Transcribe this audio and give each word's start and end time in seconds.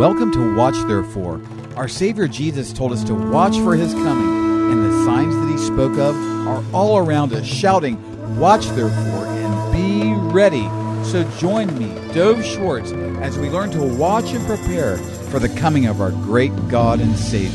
Welcome 0.00 0.32
to 0.32 0.54
Watch 0.54 0.76
Therefore. 0.86 1.42
Our 1.76 1.86
Savior 1.86 2.26
Jesus 2.26 2.72
told 2.72 2.92
us 2.92 3.04
to 3.04 3.14
watch 3.14 3.58
for 3.58 3.76
his 3.76 3.92
coming, 3.92 4.72
and 4.72 4.82
the 4.82 5.04
signs 5.04 5.36
that 5.36 5.50
he 5.50 5.58
spoke 5.58 5.98
of 5.98 6.16
are 6.48 6.64
all 6.72 6.96
around 6.96 7.34
us, 7.34 7.44
shouting, 7.44 7.98
Watch 8.38 8.64
therefore 8.68 9.26
and 9.26 9.72
be 9.74 10.14
ready. 10.32 10.66
So 11.04 11.30
join 11.36 11.78
me, 11.78 11.88
Dove 12.14 12.42
Schwartz, 12.42 12.92
as 12.92 13.38
we 13.38 13.50
learn 13.50 13.70
to 13.72 13.82
watch 13.82 14.32
and 14.32 14.42
prepare 14.46 14.96
for 14.96 15.38
the 15.38 15.50
coming 15.50 15.84
of 15.84 16.00
our 16.00 16.12
great 16.12 16.52
God 16.68 17.00
and 17.00 17.14
Savior, 17.14 17.50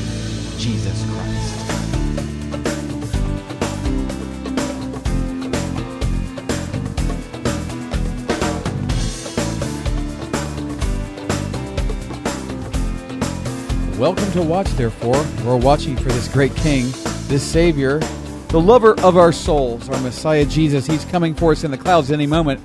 Jesus 0.60 1.04
Christ. 1.06 1.15
Welcome 14.06 14.32
to 14.34 14.44
Watch, 14.44 14.68
therefore. 14.74 15.26
We're 15.44 15.58
watching 15.58 15.98
for 15.98 16.10
this 16.10 16.28
great 16.28 16.56
King, 16.56 16.92
this 17.28 17.42
Savior, 17.42 17.98
the 18.50 18.62
lover 18.62 18.94
of 19.00 19.18
our 19.18 19.32
souls, 19.32 19.90
our 19.90 20.00
Messiah 20.02 20.46
Jesus. 20.46 20.86
He's 20.86 21.04
coming 21.06 21.34
for 21.34 21.54
us 21.54 21.64
in 21.64 21.72
the 21.72 21.78
clouds 21.80 22.12
any 22.12 22.28
moment. 22.28 22.62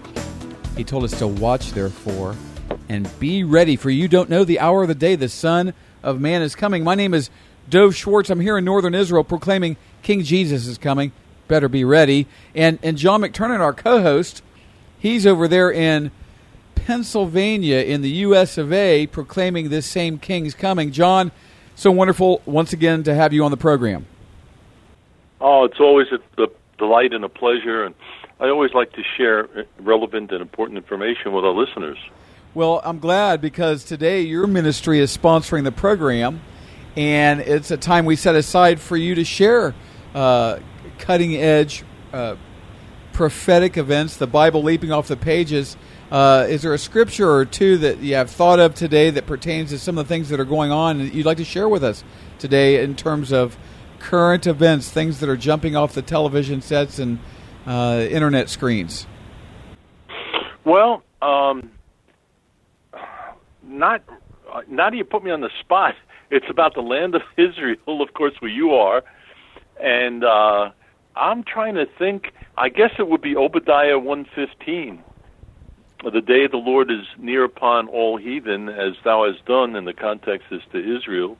He 0.76 0.84
told 0.84 1.02
us 1.02 1.18
to 1.18 1.26
watch, 1.26 1.72
therefore, 1.72 2.36
and 2.90 3.08
be 3.18 3.42
ready, 3.42 3.76
for 3.76 3.88
you 3.88 4.06
don't 4.06 4.28
know 4.28 4.44
the 4.44 4.60
hour 4.60 4.82
of 4.82 4.88
the 4.88 4.94
day 4.94 5.16
the 5.16 5.30
Son 5.30 5.72
of 6.02 6.20
Man 6.20 6.42
is 6.42 6.54
coming. 6.54 6.84
My 6.84 6.94
name 6.94 7.14
is 7.14 7.30
Dove 7.70 7.96
Schwartz. 7.96 8.28
I'm 8.28 8.40
here 8.40 8.58
in 8.58 8.66
northern 8.66 8.94
Israel 8.94 9.24
proclaiming 9.24 9.78
King 10.02 10.22
Jesus 10.22 10.66
is 10.66 10.76
coming. 10.76 11.10
Better 11.48 11.70
be 11.70 11.84
ready. 11.84 12.26
And, 12.54 12.78
and 12.82 12.98
John 12.98 13.22
McTernan, 13.22 13.60
our 13.60 13.72
co 13.72 14.02
host, 14.02 14.42
he's 14.98 15.26
over 15.26 15.48
there 15.48 15.72
in 15.72 16.10
Pennsylvania 16.86 17.78
in 17.78 18.02
the 18.02 18.10
U.S. 18.10 18.58
of 18.58 18.72
A. 18.72 19.06
proclaiming 19.06 19.68
this 19.68 19.86
same 19.86 20.18
King's 20.18 20.54
coming. 20.54 20.92
John, 20.92 21.32
so 21.74 21.90
wonderful 21.90 22.42
once 22.46 22.72
again 22.72 23.02
to 23.04 23.14
have 23.14 23.32
you 23.32 23.44
on 23.44 23.50
the 23.50 23.56
program. 23.56 24.06
Oh, 25.40 25.64
it's 25.64 25.80
always 25.80 26.08
a, 26.12 26.42
a 26.42 26.46
delight 26.78 27.12
and 27.12 27.24
a 27.24 27.28
pleasure, 27.28 27.84
and 27.84 27.94
I 28.38 28.48
always 28.48 28.72
like 28.74 28.92
to 28.92 29.02
share 29.16 29.66
relevant 29.78 30.32
and 30.32 30.40
important 30.40 30.78
information 30.78 31.32
with 31.32 31.44
our 31.44 31.52
listeners. 31.52 31.98
Well, 32.52 32.80
I'm 32.84 32.98
glad 32.98 33.40
because 33.40 33.84
today 33.84 34.22
your 34.22 34.46
ministry 34.46 34.98
is 34.98 35.16
sponsoring 35.16 35.64
the 35.64 35.72
program, 35.72 36.40
and 36.96 37.40
it's 37.40 37.70
a 37.70 37.76
time 37.76 38.04
we 38.04 38.16
set 38.16 38.34
aside 38.34 38.80
for 38.80 38.96
you 38.96 39.14
to 39.14 39.24
share 39.24 39.74
uh, 40.14 40.58
cutting 40.98 41.36
edge 41.36 41.84
uh, 42.12 42.36
prophetic 43.12 43.76
events, 43.76 44.16
the 44.16 44.26
Bible 44.26 44.62
leaping 44.62 44.90
off 44.92 45.08
the 45.08 45.16
pages 45.16 45.76
uh, 46.10 46.46
is 46.48 46.62
there 46.62 46.74
a 46.74 46.78
scripture 46.78 47.30
or 47.30 47.44
two 47.44 47.78
that 47.78 47.98
you 47.98 48.14
have 48.14 48.30
thought 48.30 48.58
of 48.58 48.74
today 48.74 49.10
that 49.10 49.26
pertains 49.26 49.70
to 49.70 49.78
some 49.78 49.96
of 49.96 50.08
the 50.08 50.12
things 50.12 50.28
that 50.28 50.40
are 50.40 50.44
going 50.44 50.72
on 50.72 50.98
that 50.98 51.14
you'd 51.14 51.26
like 51.26 51.36
to 51.36 51.44
share 51.44 51.68
with 51.68 51.84
us 51.84 52.02
today 52.38 52.82
in 52.82 52.96
terms 52.96 53.32
of 53.32 53.56
current 54.00 54.46
events, 54.46 54.90
things 54.90 55.20
that 55.20 55.28
are 55.28 55.36
jumping 55.36 55.76
off 55.76 55.94
the 55.94 56.02
television 56.02 56.60
sets 56.60 56.98
and 56.98 57.20
uh, 57.66 58.06
internet 58.10 58.48
screens? 58.48 59.06
Well, 60.64 61.02
um, 61.22 61.70
not 63.62 64.02
now 64.68 64.90
do 64.90 64.96
you 64.96 65.04
put 65.04 65.22
me 65.22 65.30
on 65.30 65.40
the 65.40 65.50
spot. 65.60 65.94
It's 66.32 66.46
about 66.48 66.74
the 66.74 66.80
land 66.80 67.16
of 67.16 67.22
Israel, 67.36 68.00
of 68.00 68.14
course, 68.14 68.34
where 68.38 68.52
you 68.52 68.70
are, 68.70 69.02
and 69.82 70.22
uh, 70.22 70.70
I'm 71.16 71.42
trying 71.42 71.74
to 71.74 71.86
think. 71.98 72.32
I 72.56 72.68
guess 72.68 72.90
it 73.00 73.08
would 73.08 73.20
be 73.20 73.34
Obadiah 73.34 73.98
115 73.98 75.02
the 76.02 76.22
day 76.22 76.44
of 76.44 76.50
the 76.50 76.56
Lord 76.56 76.90
is 76.90 77.04
near 77.18 77.44
upon 77.44 77.88
all 77.88 78.16
heathen, 78.16 78.68
as 78.68 78.94
thou 79.04 79.30
hast 79.30 79.44
done, 79.44 79.76
and 79.76 79.86
the 79.86 79.92
context 79.92 80.46
is 80.50 80.62
to 80.72 80.96
Israel. 80.96 81.36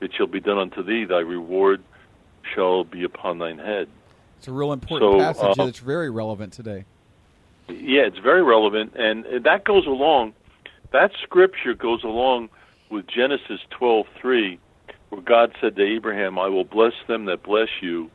It 0.00 0.12
shall 0.16 0.26
be 0.26 0.40
done 0.40 0.58
unto 0.58 0.82
thee, 0.82 1.04
thy 1.04 1.20
reward 1.20 1.82
shall 2.54 2.84
be 2.84 3.04
upon 3.04 3.38
thine 3.38 3.58
head. 3.58 3.88
It's 4.38 4.48
a 4.48 4.52
real 4.52 4.72
important 4.72 5.12
so, 5.12 5.18
passage 5.18 5.58
uh, 5.58 5.64
that's 5.64 5.78
very 5.78 6.10
relevant 6.10 6.52
today. 6.52 6.84
Yeah, 7.68 8.02
it's 8.02 8.18
very 8.18 8.42
relevant, 8.42 8.94
and 8.94 9.24
that 9.44 9.64
goes 9.64 9.86
along. 9.86 10.34
That 10.92 11.10
scripture 11.22 11.74
goes 11.74 12.04
along 12.04 12.50
with 12.90 13.06
Genesis 13.08 13.60
twelve 13.70 14.06
three, 14.20 14.60
where 15.08 15.22
God 15.22 15.52
said 15.60 15.74
to 15.76 15.82
Abraham, 15.82 16.38
"I 16.38 16.48
will 16.48 16.64
bless 16.64 16.92
them 17.08 17.24
that 17.24 17.42
bless 17.42 17.68
you, 17.80 18.10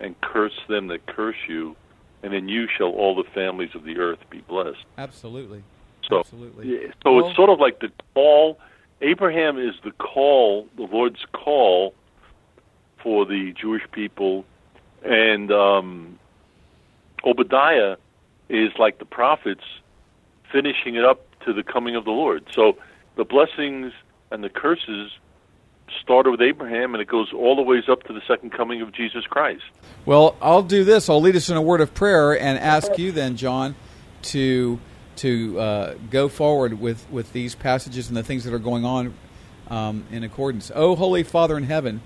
and 0.00 0.20
curse 0.20 0.58
them 0.68 0.88
that 0.88 1.06
curse 1.06 1.36
you." 1.48 1.76
And 2.22 2.34
in 2.34 2.48
you 2.48 2.66
shall 2.76 2.88
all 2.88 3.14
the 3.14 3.28
families 3.34 3.70
of 3.74 3.84
the 3.84 3.98
earth 3.98 4.18
be 4.30 4.40
blessed. 4.40 4.84
Absolutely. 4.98 5.62
So, 6.08 6.20
Absolutely. 6.20 6.92
so 7.02 7.14
well, 7.14 7.26
it's 7.26 7.36
sort 7.36 7.50
of 7.50 7.60
like 7.60 7.80
the 7.80 7.90
call. 8.14 8.58
Abraham 9.00 9.58
is 9.58 9.74
the 9.84 9.92
call, 9.92 10.66
the 10.76 10.82
Lord's 10.82 11.24
call 11.32 11.94
for 13.02 13.24
the 13.24 13.54
Jewish 13.58 13.82
people, 13.92 14.44
and 15.04 15.50
um, 15.50 16.18
Obadiah 17.24 17.96
is 18.48 18.72
like 18.78 18.98
the 18.98 19.04
prophets 19.04 19.64
finishing 20.52 20.96
it 20.96 21.04
up 21.04 21.24
to 21.44 21.52
the 21.52 21.62
coming 21.62 21.96
of 21.96 22.04
the 22.04 22.10
Lord. 22.10 22.44
So 22.54 22.76
the 23.16 23.24
blessings 23.24 23.92
and 24.30 24.44
the 24.44 24.48
curses 24.48 25.12
started 26.02 26.30
with 26.30 26.40
Abraham 26.40 26.94
and 26.94 27.02
it 27.02 27.08
goes 27.08 27.32
all 27.32 27.56
the 27.56 27.62
ways 27.62 27.84
up 27.88 28.02
to 28.04 28.12
the 28.12 28.20
second 28.26 28.52
coming 28.52 28.82
of 28.82 28.92
Jesus 28.92 29.24
Christ. 29.26 29.62
Well, 30.06 30.36
I'll 30.40 30.62
do 30.62 30.84
this. 30.84 31.08
I'll 31.08 31.20
lead 31.20 31.36
us 31.36 31.48
in 31.48 31.56
a 31.56 31.62
word 31.62 31.80
of 31.80 31.94
prayer 31.94 32.38
and 32.38 32.58
ask 32.58 32.98
you 32.98 33.12
then, 33.12 33.36
John, 33.36 33.74
to 34.22 34.78
to 35.16 35.60
uh, 35.60 35.94
go 36.10 36.28
forward 36.30 36.80
with, 36.80 37.06
with 37.10 37.30
these 37.34 37.54
passages 37.54 38.08
and 38.08 38.16
the 38.16 38.22
things 38.22 38.44
that 38.44 38.54
are 38.54 38.58
going 38.58 38.86
on 38.86 39.12
um, 39.68 40.04
in 40.10 40.24
accordance. 40.24 40.72
Oh, 40.74 40.96
Holy 40.96 41.22
Father 41.22 41.58
in 41.58 41.64
heaven, 41.64 42.00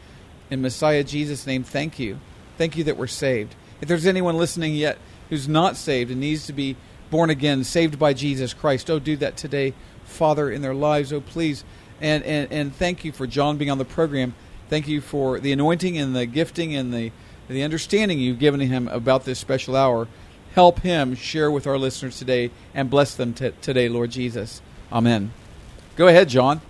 in 0.50 0.60
Messiah 0.60 1.04
Jesus' 1.04 1.46
name, 1.46 1.62
thank 1.62 2.00
you. 2.00 2.18
Thank 2.58 2.76
you 2.76 2.82
that 2.84 2.96
we're 2.96 3.06
saved. 3.06 3.54
If 3.80 3.86
there's 3.86 4.06
anyone 4.06 4.36
listening 4.36 4.74
yet 4.74 4.98
who's 5.30 5.46
not 5.46 5.76
saved 5.76 6.10
and 6.10 6.20
needs 6.20 6.46
to 6.46 6.52
be 6.52 6.76
born 7.10 7.30
again, 7.30 7.62
saved 7.62 8.00
by 8.00 8.14
Jesus 8.14 8.52
Christ, 8.52 8.90
oh, 8.90 8.98
do 8.98 9.16
that 9.18 9.36
today, 9.36 9.74
Father, 10.04 10.50
in 10.50 10.62
their 10.62 10.74
lives. 10.74 11.12
Oh, 11.12 11.20
please 11.20 11.64
and, 12.00 12.24
and, 12.24 12.52
and 12.52 12.74
thank 12.74 13.04
you 13.04 13.12
for 13.12 13.26
John 13.26 13.56
being 13.56 13.70
on 13.70 13.78
the 13.78 13.84
program. 13.84 14.34
Thank 14.68 14.88
you 14.88 15.00
for 15.00 15.38
the 15.38 15.52
anointing 15.52 15.98
and 15.98 16.16
the 16.16 16.26
gifting 16.26 16.74
and 16.74 16.92
the, 16.92 17.12
the 17.48 17.62
understanding 17.62 18.18
you've 18.18 18.38
given 18.38 18.60
him 18.60 18.88
about 18.88 19.24
this 19.24 19.38
special 19.38 19.76
hour. 19.76 20.08
Help 20.54 20.80
him 20.80 21.14
share 21.14 21.50
with 21.50 21.66
our 21.66 21.78
listeners 21.78 22.18
today 22.18 22.50
and 22.74 22.88
bless 22.88 23.14
them 23.14 23.34
t- 23.34 23.52
today, 23.60 23.88
Lord 23.88 24.10
Jesus. 24.10 24.62
Amen. 24.92 25.32
Go 25.96 26.08
ahead, 26.08 26.28
John. 26.28 26.60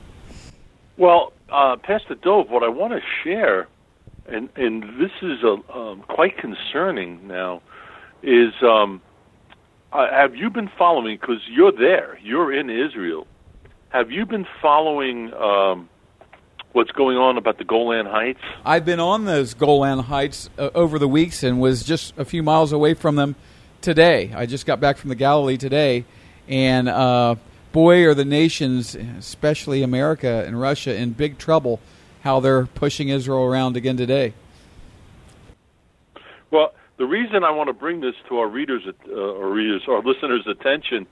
Well, 0.96 1.32
uh, 1.50 1.76
Pastor 1.76 2.14
Dove, 2.14 2.50
what 2.50 2.62
I 2.62 2.68
want 2.68 2.92
to 2.92 3.00
share, 3.22 3.68
and, 4.26 4.48
and 4.56 4.82
this 5.00 5.12
is 5.22 5.42
a, 5.42 5.76
um, 5.76 6.02
quite 6.08 6.36
concerning 6.38 7.26
now, 7.28 7.62
is 8.22 8.52
um, 8.62 9.02
uh, 9.92 10.10
have 10.10 10.34
you 10.34 10.50
been 10.50 10.70
following, 10.78 11.18
because 11.20 11.42
you're 11.48 11.72
there, 11.72 12.18
you're 12.22 12.52
in 12.52 12.70
Israel, 12.70 13.26
have 13.94 14.10
you 14.10 14.26
been 14.26 14.44
following 14.60 15.32
um, 15.34 15.88
what's 16.72 16.90
going 16.90 17.16
on 17.16 17.38
about 17.38 17.58
the 17.58 17.64
Golan 17.64 18.06
Heights? 18.06 18.40
I've 18.64 18.84
been 18.84 18.98
on 18.98 19.24
those 19.24 19.54
Golan 19.54 20.00
Heights 20.00 20.50
uh, 20.58 20.70
over 20.74 20.98
the 20.98 21.06
weeks 21.06 21.44
and 21.44 21.60
was 21.60 21.84
just 21.84 22.12
a 22.18 22.24
few 22.24 22.42
miles 22.42 22.72
away 22.72 22.94
from 22.94 23.14
them 23.14 23.36
today. 23.82 24.32
I 24.34 24.46
just 24.46 24.66
got 24.66 24.80
back 24.80 24.96
from 24.96 25.10
the 25.10 25.14
Galilee 25.14 25.56
today, 25.56 26.04
and 26.48 26.88
uh, 26.88 27.36
boy, 27.70 28.04
are 28.04 28.14
the 28.14 28.24
nations, 28.24 28.96
especially 28.96 29.84
America 29.84 30.42
and 30.44 30.60
Russia, 30.60 30.96
in 30.96 31.12
big 31.12 31.38
trouble. 31.38 31.78
How 32.22 32.40
they're 32.40 32.66
pushing 32.66 33.10
Israel 33.10 33.44
around 33.44 33.76
again 33.76 33.96
today. 33.96 34.34
Well, 36.50 36.74
the 36.96 37.04
reason 37.04 37.44
I 37.44 37.52
want 37.52 37.68
to 37.68 37.74
bring 37.74 38.00
this 38.00 38.14
to 38.28 38.38
our 38.38 38.48
readers, 38.48 38.82
uh, 38.88 39.12
or 39.12 39.52
readers, 39.52 39.82
our 39.86 40.02
listeners' 40.02 40.48
attention, 40.48 41.06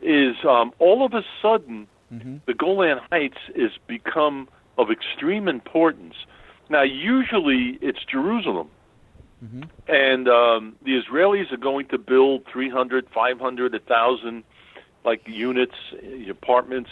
is 0.00 0.36
um, 0.48 0.72
all 0.78 1.04
of 1.04 1.12
a 1.12 1.22
sudden 1.42 1.88
mm-hmm. 2.12 2.36
the 2.46 2.54
Golan 2.54 2.98
Heights 3.10 3.38
is 3.54 3.72
become 3.86 4.48
of 4.78 4.90
extreme 4.90 5.48
importance. 5.48 6.14
Now, 6.68 6.82
usually 6.82 7.78
it's 7.80 8.00
Jerusalem. 8.10 8.68
Mm-hmm. 9.44 9.62
And 9.88 10.28
um, 10.28 10.76
the 10.84 11.00
Israelis 11.00 11.52
are 11.52 11.58
going 11.58 11.86
to 11.88 11.98
build 11.98 12.44
300, 12.50 13.06
500, 13.14 13.72
1,000 13.72 14.44
like 15.04 15.22
units, 15.26 15.74
uh, 15.92 16.30
apartments 16.30 16.90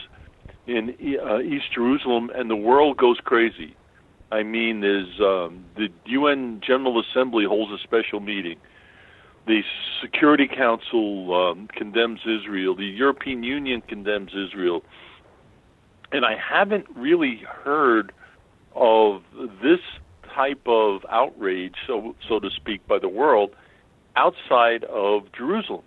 in 0.66 0.94
uh, 1.22 1.40
East 1.40 1.72
Jerusalem, 1.74 2.30
and 2.34 2.48
the 2.48 2.56
world 2.56 2.96
goes 2.96 3.18
crazy. 3.24 3.76
I 4.30 4.42
mean, 4.42 4.80
there's 4.80 5.20
um, 5.20 5.64
the 5.76 5.88
UN 6.06 6.60
General 6.66 7.00
Assembly 7.00 7.44
holds 7.44 7.72
a 7.72 7.82
special 7.82 8.20
meeting. 8.20 8.56
The 9.46 9.62
Security 10.00 10.48
Council 10.48 11.34
um, 11.34 11.68
condemns 11.68 12.20
Israel. 12.20 12.74
The 12.74 12.84
European 12.84 13.42
Union 13.42 13.82
condemns 13.82 14.30
Israel 14.30 14.82
and 16.14 16.24
I 16.24 16.36
haven't 16.36 16.86
really 16.94 17.42
heard 17.44 18.12
of 18.76 19.22
this 19.60 19.80
type 20.32 20.60
of 20.66 21.04
outrage, 21.10 21.74
so 21.86 22.14
so 22.28 22.38
to 22.38 22.50
speak, 22.50 22.86
by 22.86 22.98
the 23.00 23.08
world 23.08 23.50
outside 24.16 24.84
of 24.84 25.24
Jerusalem. 25.36 25.82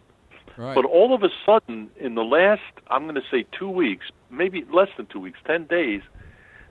Right. 0.58 0.76
But 0.76 0.84
all 0.84 1.16
of 1.16 1.24
a 1.24 1.30
sudden, 1.46 1.90
in 1.98 2.16
the 2.16 2.24
last, 2.24 2.62
I'm 2.90 3.04
going 3.04 3.16
to 3.16 3.22
say 3.32 3.46
two 3.58 3.70
weeks, 3.70 4.08
maybe 4.30 4.66
less 4.74 4.90
than 4.98 5.06
two 5.06 5.20
weeks, 5.20 5.40
10 5.46 5.66
days, 5.68 6.02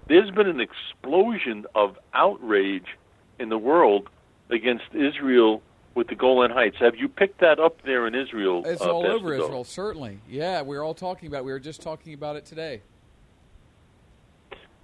there's 0.08 0.30
been 0.30 0.48
an 0.48 0.60
explosion 0.60 1.64
of 1.74 1.96
outrage 2.12 2.98
in 3.38 3.48
the 3.48 3.58
world 3.58 4.10
against 4.50 4.84
Israel 4.92 5.62
with 5.96 6.08
the 6.08 6.14
Golan 6.14 6.50
Heights. 6.50 6.76
Have 6.78 6.94
you 6.94 7.08
picked 7.08 7.40
that 7.40 7.58
up 7.58 7.82
there 7.82 8.06
in 8.06 8.14
Israel? 8.14 8.62
It's 8.64 8.82
uh, 8.82 8.92
all 8.92 9.02
Pastor 9.02 9.16
over 9.16 9.36
Doe? 9.36 9.44
Israel, 9.44 9.64
certainly. 9.64 10.20
Yeah, 10.28 10.60
we're 10.60 10.82
all 10.82 10.94
talking 10.94 11.26
about. 11.26 11.38
it. 11.38 11.44
We 11.46 11.52
were 11.52 11.58
just 11.58 11.80
talking 11.80 12.14
about 12.14 12.36
it 12.36 12.44
today. 12.44 12.82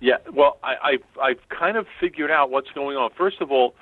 Yeah, 0.00 0.16
well, 0.34 0.58
I, 0.64 0.74
I've 0.82 1.20
I've 1.22 1.48
kind 1.48 1.76
of 1.76 1.86
figured 2.00 2.30
out 2.32 2.50
what's 2.50 2.70
going 2.74 2.96
on. 2.96 3.10
First 3.16 3.40
of 3.40 3.52
all, 3.52 3.76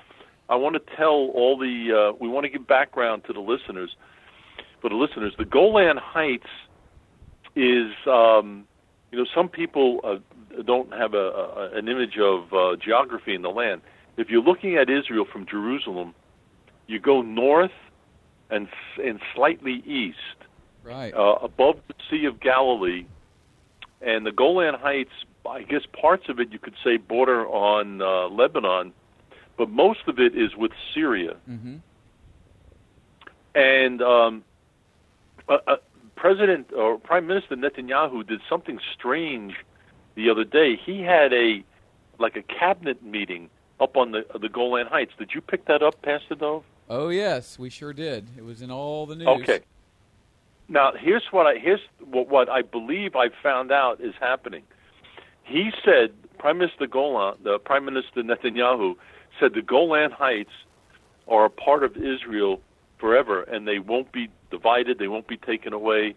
I 0.51 0.57
want 0.57 0.75
to 0.75 0.97
tell 0.97 1.09
all 1.09 1.57
the 1.57 2.11
uh, 2.11 2.17
we 2.21 2.29
want 2.29 2.45
to 2.45 2.51
give 2.51 2.67
background 2.67 3.23
to 3.29 3.33
the 3.33 3.41
listeners. 3.41 3.97
For 4.83 4.91
the 4.91 4.97
listeners, 4.97 5.33
the 5.39 5.45
Golan 5.45 5.97
Heights 5.97 6.49
is 7.55 7.93
um, 8.07 8.67
you 9.13 9.19
know 9.19 9.27
some 9.35 9.49
people 9.49 10.01
uh, 10.05 10.17
don't 10.63 10.93
have 10.93 11.15
a, 11.15 11.17
a, 11.17 11.71
an 11.79 11.89
image 11.89 12.19
of 12.21 12.53
uh, 12.53 12.77
geography 12.77 13.35
in 13.35 13.43
the 13.43 13.49
land. 13.51 13.81
If 14.19 14.29
you're 14.29 14.43
looking 14.43 14.77
at 14.77 14.91
Israel 14.91 15.25
from 15.31 15.47
Jerusalem, 15.47 16.15
you 16.91 16.99
go 16.99 17.23
north 17.23 17.71
and 18.51 18.69
and 19.03 19.21
slightly 19.35 19.83
east 19.87 20.19
Right. 20.83 21.13
uh, 21.15 21.37
above 21.43 21.77
the 21.89 21.95
Sea 22.11 22.25
of 22.25 22.41
Galilee, 22.41 23.05
and 24.01 24.25
the 24.25 24.33
Golan 24.33 24.75
Heights. 24.75 25.11
I 25.49 25.63
guess 25.63 25.83
parts 25.99 26.29
of 26.29 26.39
it 26.41 26.53
you 26.53 26.59
could 26.59 26.75
say 26.85 26.97
border 26.97 27.47
on 27.47 28.03
uh, 28.03 28.29
Lebanon, 28.29 28.93
but 29.57 29.71
most 29.71 30.01
of 30.07 30.19
it 30.19 30.35
is 30.37 30.55
with 30.57 30.73
Syria. 30.95 31.37
hmm 31.47 31.77
And 33.55 34.03
um, 34.03 34.45
uh, 35.49 35.59
uh, 35.67 35.77
President 36.17 36.73
or 36.77 36.99
Prime 36.99 37.27
Minister 37.27 37.57
Netanyahu 37.57 38.27
did 38.27 38.41
something 38.49 38.79
strange 38.95 39.55
the 40.15 40.29
other 40.31 40.45
day. 40.45 40.77
He 40.77 41.03
had 41.03 41.33
a 41.33 41.65
like 42.19 42.37
a 42.37 42.43
cabinet 42.43 43.03
meeting 43.03 43.49
up 43.81 43.97
on 43.97 44.13
the 44.13 44.25
the 44.39 44.49
Golan 44.49 44.87
Heights. 44.87 45.13
Did 45.19 45.31
you 45.35 45.41
pick 45.41 45.67
that 45.67 45.83
up, 45.83 46.01
Pastor 46.03 46.35
Dove? 46.35 46.65
Oh 46.91 47.09
yes, 47.09 47.57
we 47.57 47.71
sure 47.71 47.93
did. 47.93 48.27
It 48.37 48.45
was 48.45 48.63
in 48.63 48.71
all 48.73 49.07
the 49.07 49.15
news. 49.15 49.29
Okay. 49.43 49.61
Now 50.69 50.93
here's 50.99 51.23
what 51.31 51.47
I 51.47 51.55
here's 51.55 51.81
what, 52.05 52.29
what 52.29 52.49
I 52.49 52.63
believe 52.63 53.15
I 53.15 53.29
found 53.45 53.71
out 53.71 54.01
is 54.01 54.13
happening. 54.19 54.65
He 55.45 55.71
said 55.85 56.11
Prime 56.39 56.59
Minister 56.59 56.89
Golan, 56.89 57.37
the 57.45 57.61
Prime 57.61 57.85
Minister 57.85 58.23
Netanyahu 58.25 58.97
said 59.39 59.55
the 59.55 59.63
Golan 59.63 60.11
Heights 60.11 60.51
are 61.29 61.45
a 61.45 61.51
part 61.51 61.85
of 61.85 61.97
Israel 61.97 62.61
forever, 62.99 63.45
and 63.45 63.69
they 63.69 63.79
won't 63.79 64.11
be 64.11 64.29
divided. 64.51 64.99
They 64.99 65.09
won't 65.09 65.29
be 65.29 65.37
taken 65.37 65.73
away. 65.73 66.17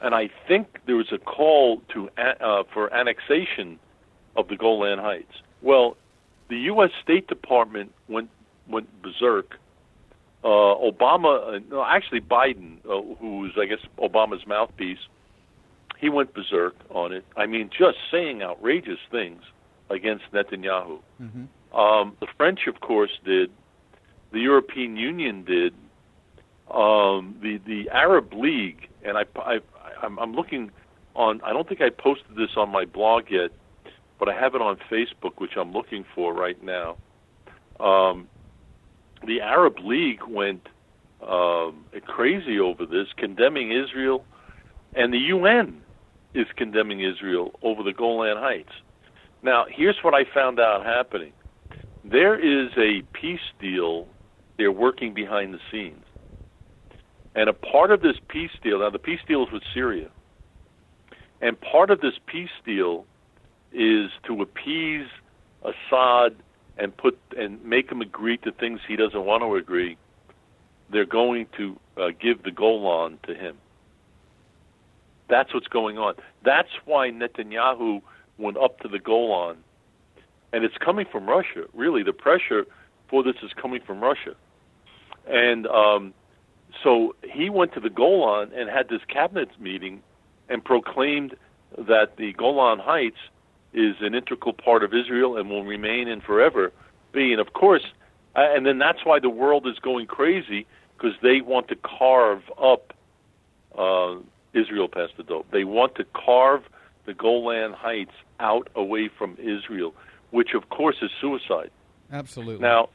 And 0.00 0.16
I 0.16 0.30
think 0.48 0.80
there 0.86 0.96
was 0.96 1.12
a 1.12 1.18
call 1.18 1.80
to 1.94 2.10
uh, 2.18 2.64
for 2.74 2.92
annexation 2.92 3.78
of 4.34 4.48
the 4.48 4.56
Golan 4.56 4.98
Heights. 4.98 5.32
Well, 5.60 5.96
the 6.48 6.58
U.S. 6.72 6.90
State 7.04 7.28
Department 7.28 7.92
went 8.08 8.30
went 8.66 8.88
berserk 9.00 9.58
uh, 10.44 10.48
Obama, 10.48 11.56
uh, 11.56 11.60
no, 11.70 11.84
actually 11.84 12.20
Biden, 12.20 12.78
uh, 12.84 13.14
who's 13.20 13.52
I 13.56 13.66
guess 13.66 13.78
Obama's 13.98 14.46
mouthpiece, 14.46 14.98
he 15.98 16.08
went 16.08 16.34
berserk 16.34 16.74
on 16.90 17.12
it. 17.12 17.24
I 17.36 17.46
mean, 17.46 17.70
just 17.70 17.98
saying 18.10 18.42
outrageous 18.42 18.98
things 19.10 19.42
against 19.90 20.24
Netanyahu. 20.32 20.98
hmm 21.18 21.44
Um, 21.76 22.16
the 22.20 22.26
French, 22.36 22.66
of 22.66 22.80
course, 22.80 23.12
did. 23.24 23.50
The 24.32 24.40
European 24.40 24.96
Union 24.96 25.44
did. 25.44 25.74
Um, 26.70 27.36
the 27.42 27.58
the 27.66 27.88
Arab 27.90 28.32
League, 28.32 28.88
and 29.04 29.16
I, 29.16 29.24
I 29.36 29.60
I'm, 30.02 30.18
I'm 30.18 30.34
looking 30.34 30.70
on. 31.14 31.40
I 31.42 31.52
don't 31.52 31.68
think 31.68 31.80
I 31.80 31.90
posted 31.90 32.34
this 32.36 32.56
on 32.56 32.68
my 32.70 32.84
blog 32.84 33.30
yet, 33.30 33.50
but 34.18 34.28
I 34.28 34.34
have 34.38 34.54
it 34.54 34.62
on 34.62 34.76
Facebook, 34.90 35.34
which 35.38 35.56
I'm 35.56 35.72
looking 35.72 36.04
for 36.14 36.34
right 36.34 36.60
now. 36.62 36.96
Um, 37.80 38.28
the 39.26 39.40
Arab 39.40 39.78
League 39.82 40.22
went 40.28 40.68
um, 41.26 41.84
crazy 42.06 42.58
over 42.58 42.86
this, 42.86 43.06
condemning 43.16 43.72
Israel, 43.72 44.24
and 44.94 45.12
the 45.12 45.18
UN 45.18 45.82
is 46.34 46.46
condemning 46.56 47.00
Israel 47.00 47.52
over 47.62 47.82
the 47.82 47.92
Golan 47.92 48.36
Heights. 48.36 48.72
Now, 49.42 49.66
here's 49.68 49.96
what 50.02 50.14
I 50.14 50.24
found 50.32 50.60
out 50.60 50.84
happening. 50.84 51.32
There 52.04 52.38
is 52.38 52.70
a 52.76 53.02
peace 53.12 53.40
deal 53.60 54.08
they're 54.58 54.72
working 54.72 55.14
behind 55.14 55.54
the 55.54 55.58
scenes. 55.70 56.04
And 57.34 57.48
a 57.48 57.52
part 57.52 57.90
of 57.90 58.02
this 58.02 58.16
peace 58.28 58.50
deal, 58.62 58.80
now 58.80 58.90
the 58.90 58.98
peace 58.98 59.20
deal 59.26 59.44
is 59.44 59.52
with 59.52 59.62
Syria. 59.72 60.10
And 61.40 61.60
part 61.60 61.90
of 61.90 62.00
this 62.00 62.14
peace 62.26 62.50
deal 62.64 63.06
is 63.72 64.10
to 64.26 64.42
appease 64.42 65.06
Assad 65.62 66.36
and 66.78 66.96
put 66.96 67.18
and 67.36 67.62
make 67.64 67.90
him 67.90 68.00
agree 68.00 68.36
to 68.38 68.52
things 68.52 68.80
he 68.86 68.96
doesn't 68.96 69.24
want 69.24 69.42
to 69.42 69.54
agree. 69.56 69.96
They're 70.90 71.04
going 71.04 71.46
to 71.56 71.78
uh, 71.96 72.08
give 72.20 72.42
the 72.42 72.50
Golan 72.50 73.18
to 73.26 73.34
him. 73.34 73.56
That's 75.28 75.54
what's 75.54 75.68
going 75.68 75.98
on. 75.98 76.14
That's 76.44 76.68
why 76.84 77.10
Netanyahu 77.10 78.02
went 78.38 78.56
up 78.56 78.80
to 78.80 78.88
the 78.88 78.98
Golan, 78.98 79.58
and 80.52 80.64
it's 80.64 80.76
coming 80.78 81.06
from 81.10 81.26
Russia. 81.26 81.64
Really, 81.72 82.02
the 82.02 82.12
pressure 82.12 82.66
for 83.08 83.22
this 83.22 83.36
is 83.42 83.50
coming 83.60 83.80
from 83.86 84.00
Russia, 84.00 84.34
and 85.26 85.66
um, 85.66 86.14
so 86.82 87.14
he 87.22 87.50
went 87.50 87.72
to 87.74 87.80
the 87.80 87.90
Golan 87.90 88.50
and 88.54 88.68
had 88.68 88.88
this 88.88 89.00
cabinet 89.08 89.48
meeting 89.60 90.02
and 90.48 90.64
proclaimed 90.64 91.34
that 91.78 92.16
the 92.16 92.32
Golan 92.34 92.78
Heights 92.78 93.16
is 93.72 93.96
an 94.00 94.14
integral 94.14 94.52
part 94.52 94.82
of 94.82 94.92
Israel 94.94 95.36
and 95.36 95.48
will 95.48 95.64
remain 95.64 96.08
and 96.08 96.22
forever 96.22 96.72
be. 97.12 97.32
And 97.32 97.40
of 97.40 97.52
course, 97.52 97.84
and 98.34 98.66
then 98.66 98.78
that's 98.78 99.04
why 99.04 99.18
the 99.18 99.30
world 99.30 99.66
is 99.66 99.78
going 99.78 100.06
crazy 100.06 100.66
because 100.96 101.16
they 101.22 101.40
want 101.40 101.68
to 101.68 101.76
carve 101.76 102.42
up 102.62 102.94
uh, 103.76 104.16
Israel, 104.54 104.88
Pastor 104.88 105.22
Dove. 105.22 105.46
They 105.50 105.64
want 105.64 105.94
to 105.96 106.04
carve 106.14 106.62
the 107.06 107.14
Golan 107.14 107.72
Heights 107.72 108.12
out 108.38 108.68
away 108.74 109.08
from 109.08 109.36
Israel, 109.38 109.94
which 110.30 110.54
of 110.54 110.68
course 110.68 110.96
is 111.02 111.10
suicide. 111.20 111.70
Absolutely. 112.12 112.62
Now, 112.62 112.90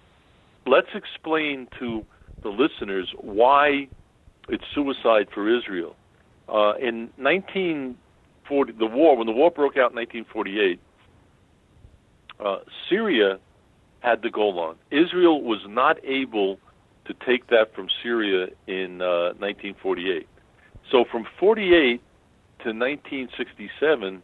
let's 0.66 0.90
explain 0.94 1.68
to 1.80 2.06
the 2.44 2.50
listeners 2.50 3.12
why 3.18 3.88
it's 4.48 4.64
suicide 4.74 5.28
for 5.34 5.50
Israel. 5.58 5.96
Uh, 6.48 6.76
in 6.78 7.10
1940, 8.50 8.74
the 8.74 8.86
war, 8.86 9.18
when 9.18 9.28
the 9.28 9.34
war 9.34 9.52
broke 9.52 9.78
out 9.78 9.92
in 9.92 9.98
1948, 9.98 10.80
uh, 12.40 12.58
Syria 12.90 13.40
had 14.00 14.22
the 14.22 14.30
Golan. 14.30 14.76
Israel 14.92 15.42
was 15.42 15.60
not 15.68 16.04
able 16.06 16.60
to 17.06 17.14
take 17.26 17.48
that 17.48 17.74
from 17.74 17.88
Syria 18.04 18.48
in 18.68 19.02
uh, 19.02 19.34
1948. 19.40 20.28
So 20.92 21.04
from 21.10 21.26
48 21.40 22.02
to 22.64 22.70
1967, 22.70 24.22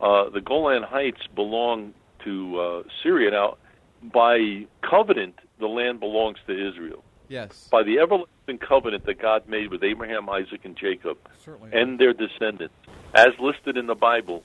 uh, 0.00 0.30
the 0.30 0.40
Golan 0.40 0.82
Heights 0.82 1.26
belonged 1.34 1.94
to 2.24 2.60
uh, 2.60 2.82
Syria. 3.02 3.30
Now, 3.30 3.56
by 4.02 4.66
covenant, 4.82 5.38
the 5.58 5.66
land 5.66 6.00
belongs 6.00 6.38
to 6.46 6.68
Israel. 6.68 7.02
yes. 7.28 7.68
By 7.70 7.82
the 7.82 7.98
everlasting 7.98 8.58
covenant 8.58 9.06
that 9.06 9.20
God 9.20 9.48
made 9.48 9.70
with 9.70 9.82
Abraham, 9.82 10.28
Isaac, 10.28 10.60
and 10.64 10.76
Jacob, 10.76 11.18
Certainly. 11.44 11.70
and 11.72 11.98
their 11.98 12.12
descendants, 12.12 12.74
as 13.14 13.38
listed 13.38 13.76
in 13.76 13.86
the 13.86 13.94
Bible, 13.94 14.42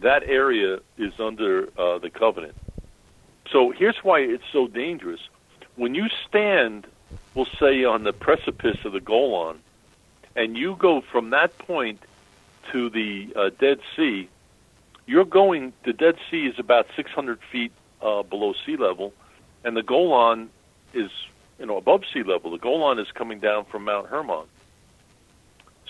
that 0.00 0.22
area 0.24 0.80
is 0.98 1.18
under 1.18 1.68
uh, 1.78 1.98
the 1.98 2.10
covenant. 2.10 2.54
So 3.50 3.70
here's 3.70 3.96
why 4.02 4.20
it's 4.20 4.44
so 4.52 4.66
dangerous. 4.66 5.20
When 5.76 5.94
you 5.94 6.06
stand, 6.28 6.86
we'll 7.34 7.48
say, 7.58 7.84
on 7.84 8.04
the 8.04 8.12
precipice 8.12 8.78
of 8.84 8.92
the 8.92 9.00
Golan, 9.00 9.58
and 10.34 10.56
you 10.56 10.76
go 10.76 11.00
from 11.00 11.30
that 11.30 11.56
point 11.58 12.00
to 12.72 12.90
the 12.90 13.32
uh, 13.36 13.50
Dead 13.58 13.80
Sea, 13.94 14.28
you're 15.06 15.24
going, 15.24 15.72
the 15.84 15.92
Dead 15.92 16.16
Sea 16.30 16.46
is 16.46 16.58
about 16.58 16.86
600 16.96 17.38
feet 17.52 17.72
uh, 18.02 18.22
below 18.22 18.54
sea 18.64 18.76
level, 18.76 19.12
and 19.64 19.76
the 19.76 19.82
Golan 19.82 20.50
is, 20.92 21.10
you 21.58 21.66
know, 21.66 21.76
above 21.76 22.02
sea 22.12 22.22
level. 22.22 22.50
The 22.50 22.58
Golan 22.58 22.98
is 22.98 23.10
coming 23.12 23.38
down 23.38 23.64
from 23.66 23.84
Mount 23.84 24.08
Hermon. 24.08 24.46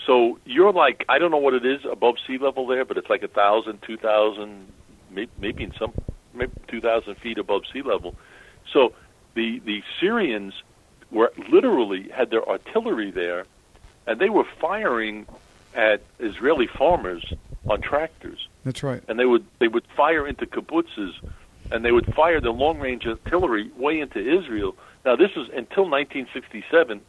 So 0.05 0.39
you're 0.45 0.71
like, 0.71 1.05
I 1.09 1.17
don't 1.19 1.31
know 1.31 1.37
what 1.37 1.53
it 1.53 1.65
is 1.65 1.81
above 1.85 2.15
sea 2.25 2.37
level 2.37 2.65
there, 2.67 2.85
but 2.85 2.97
it's 2.97 3.09
like 3.09 3.23
a 3.23 3.27
thousand, 3.27 3.81
two 3.81 3.97
thousand, 3.97 4.67
maybe, 5.11 5.31
maybe 5.39 5.63
in 5.63 5.73
some, 5.77 5.93
maybe 6.33 6.51
two 6.67 6.81
thousand 6.81 7.15
feet 7.15 7.37
above 7.37 7.63
sea 7.73 7.81
level. 7.81 8.15
So 8.71 8.93
the 9.35 9.59
the 9.65 9.83
Syrians 9.99 10.53
were 11.11 11.31
literally 11.49 12.09
had 12.09 12.29
their 12.29 12.47
artillery 12.47 13.11
there, 13.11 13.45
and 14.05 14.19
they 14.19 14.29
were 14.29 14.45
firing 14.61 15.25
at 15.75 16.01
Israeli 16.19 16.67
farmers 16.67 17.33
on 17.69 17.81
tractors, 17.81 18.47
That's 18.63 18.81
right. 18.81 19.03
and 19.09 19.19
they 19.19 19.25
would 19.25 19.45
they 19.59 19.67
would 19.67 19.85
fire 19.95 20.25
into 20.27 20.45
kibbutzes, 20.45 21.13
and 21.71 21.83
they 21.83 21.91
would 21.91 22.13
fire 22.13 22.39
the 22.39 22.51
long 22.51 22.79
range 22.79 23.05
artillery 23.05 23.69
way 23.77 23.99
into 23.99 24.19
Israel. 24.19 24.75
Now 25.05 25.15
this 25.17 25.31
is 25.31 25.49
until 25.49 25.89
1967. 25.89 27.01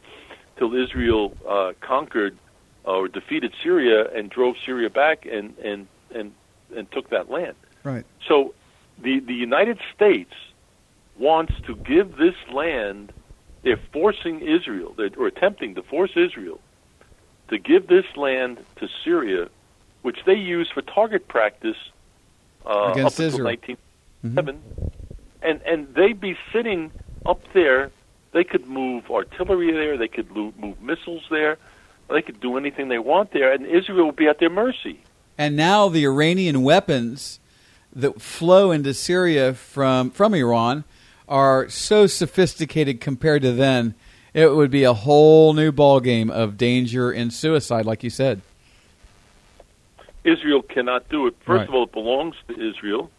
till 0.57 0.75
Israel 0.75 1.35
uh, 1.47 1.71
conquered 1.79 2.37
or 2.83 3.07
defeated 3.07 3.53
Syria 3.63 4.05
and 4.15 4.29
drove 4.29 4.55
Syria 4.65 4.89
back 4.89 5.25
and 5.25 5.57
and 5.59 5.87
and 6.13 6.31
and 6.75 6.91
took 6.91 7.09
that 7.09 7.29
land. 7.29 7.55
Right. 7.83 8.05
So 8.27 8.53
the 9.01 9.19
the 9.19 9.33
United 9.33 9.79
States 9.95 10.33
wants 11.17 11.53
to 11.67 11.75
give 11.75 12.17
this 12.17 12.35
land. 12.53 13.13
They're 13.61 13.79
forcing 13.91 14.39
Israel, 14.39 14.93
they're, 14.97 15.09
or 15.17 15.27
attempting 15.27 15.75
to 15.75 15.83
force 15.83 16.11
Israel 16.15 16.61
to 17.49 17.57
give 17.57 17.87
this 17.87 18.05
land 18.15 18.63
to 18.77 18.87
Syria, 19.03 19.49
which 20.01 20.19
they 20.25 20.35
use 20.35 20.69
for 20.73 20.81
target 20.81 21.27
practice 21.27 21.75
uh, 22.65 22.91
Against 22.93 23.19
up 23.19 23.25
Israel. 23.25 23.47
until 23.47 23.75
1907. 24.23 24.61
And 25.41 25.61
and 25.65 25.93
they'd 25.95 26.19
be 26.19 26.37
sitting 26.53 26.91
up 27.25 27.41
there. 27.53 27.91
They 28.31 28.43
could 28.43 28.67
move 28.67 29.09
artillery 29.09 29.71
there. 29.71 29.97
They 29.97 30.07
could 30.07 30.29
move 30.31 30.81
missiles 30.81 31.23
there. 31.31 31.57
They 32.09 32.21
could 32.21 32.39
do 32.39 32.57
anything 32.57 32.89
they 32.89 32.99
want 32.99 33.31
there, 33.31 33.51
and 33.53 33.65
Israel 33.65 34.07
would 34.07 34.15
be 34.15 34.27
at 34.27 34.39
their 34.39 34.49
mercy. 34.49 35.01
And 35.37 35.55
now 35.55 35.89
the 35.89 36.05
Iranian 36.05 36.63
weapons 36.63 37.39
that 37.95 38.21
flow 38.21 38.71
into 38.71 38.93
Syria 38.93 39.53
from 39.53 40.09
from 40.11 40.33
Iran 40.33 40.83
are 41.27 41.69
so 41.69 42.07
sophisticated 42.07 42.99
compared 42.99 43.41
to 43.43 43.51
then. 43.51 43.95
It 44.33 44.53
would 44.55 44.69
be 44.69 44.83
a 44.83 44.93
whole 44.93 45.53
new 45.53 45.71
ballgame 45.71 46.29
of 46.29 46.55
danger 46.57 47.11
and 47.11 47.33
suicide, 47.33 47.85
like 47.85 48.03
you 48.03 48.09
said. 48.09 48.41
Israel 50.23 50.61
cannot 50.61 51.09
do 51.09 51.27
it. 51.27 51.35
First 51.45 51.59
Right. 51.59 51.69
of 51.69 51.73
all, 51.75 51.83
it 51.83 51.91
belongs 51.91 52.35
to 52.47 52.53
Israel, 52.69 53.09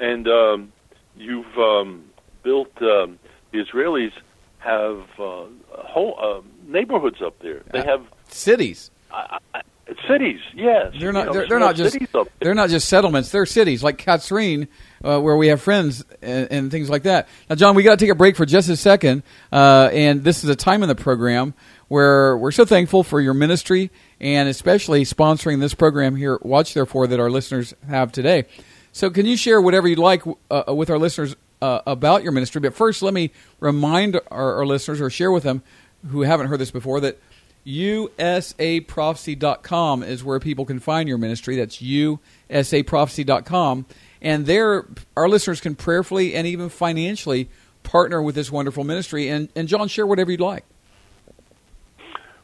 and 0.00 0.26
um, 0.28 0.72
you've 1.16 1.58
um, 1.58 2.04
built. 2.42 2.70
Um, 2.80 3.18
the 3.50 3.64
Israelis 3.64 4.12
have 4.58 5.00
uh, 5.18 5.44
whole 5.70 6.18
uh, 6.20 6.40
neighborhoods 6.66 7.22
up 7.22 7.38
there. 7.40 7.62
They 7.72 7.82
have 7.82 8.02
Cities. 8.28 8.90
uh, 9.10 9.38
uh, 9.54 9.60
cities. 10.06 10.40
Yes, 10.54 10.94
They're 10.98 11.12
not. 11.12 11.20
You 11.20 11.26
know, 11.26 11.32
They're, 11.32 11.48
they're 11.48 11.58
not 11.58 11.76
just. 11.76 11.98
They're 12.40 12.54
not 12.54 12.70
just 12.70 12.88
settlements. 12.88 13.30
They're 13.30 13.46
cities 13.46 13.82
like 13.82 13.98
Katzrin, 13.98 14.68
uh, 15.02 15.20
where 15.20 15.36
we 15.36 15.48
have 15.48 15.60
friends 15.60 16.04
and, 16.22 16.48
and 16.50 16.70
things 16.70 16.90
like 16.90 17.04
that. 17.04 17.28
Now, 17.48 17.56
John, 17.56 17.74
we 17.74 17.82
got 17.82 17.98
to 17.98 18.04
take 18.04 18.12
a 18.12 18.16
break 18.16 18.36
for 18.36 18.46
just 18.46 18.68
a 18.68 18.76
second, 18.76 19.22
uh, 19.52 19.90
and 19.92 20.24
this 20.24 20.44
is 20.44 20.50
a 20.50 20.56
time 20.56 20.82
in 20.82 20.88
the 20.88 20.94
program 20.94 21.54
where 21.88 22.36
we're 22.36 22.52
so 22.52 22.64
thankful 22.64 23.02
for 23.02 23.20
your 23.20 23.34
ministry 23.34 23.90
and 24.20 24.48
especially 24.48 25.04
sponsoring 25.04 25.60
this 25.60 25.74
program 25.74 26.16
here, 26.16 26.34
at 26.34 26.44
Watch 26.44 26.74
Therefore, 26.74 27.06
that 27.06 27.18
our 27.20 27.30
listeners 27.30 27.74
have 27.88 28.12
today. 28.12 28.44
So, 28.92 29.10
can 29.10 29.26
you 29.26 29.36
share 29.36 29.60
whatever 29.60 29.88
you'd 29.88 29.98
like 29.98 30.22
uh, 30.50 30.74
with 30.74 30.90
our 30.90 30.98
listeners 30.98 31.36
uh, 31.62 31.80
about 31.86 32.22
your 32.22 32.32
ministry? 32.32 32.60
But 32.60 32.74
first, 32.74 33.02
let 33.02 33.14
me 33.14 33.30
remind 33.60 34.20
our, 34.30 34.56
our 34.56 34.66
listeners 34.66 35.00
or 35.00 35.10
share 35.10 35.30
with 35.32 35.44
them 35.44 35.62
who 36.08 36.22
haven't 36.22 36.46
heard 36.48 36.60
this 36.60 36.70
before 36.70 37.00
that 37.00 37.18
usaprophecy.com 37.68 40.02
is 40.02 40.24
where 40.24 40.40
people 40.40 40.64
can 40.64 40.80
find 40.80 41.06
your 41.08 41.18
ministry. 41.18 41.56
That's 41.56 41.76
usaprophecy.com. 41.76 43.86
And 44.22 44.46
there, 44.46 44.86
our 45.16 45.28
listeners 45.28 45.60
can 45.60 45.74
prayerfully 45.74 46.34
and 46.34 46.46
even 46.46 46.70
financially 46.70 47.50
partner 47.82 48.22
with 48.22 48.34
this 48.34 48.50
wonderful 48.50 48.84
ministry. 48.84 49.28
And, 49.28 49.50
and 49.54 49.68
John, 49.68 49.88
share 49.88 50.06
whatever 50.06 50.30
you'd 50.30 50.40
like. 50.40 50.64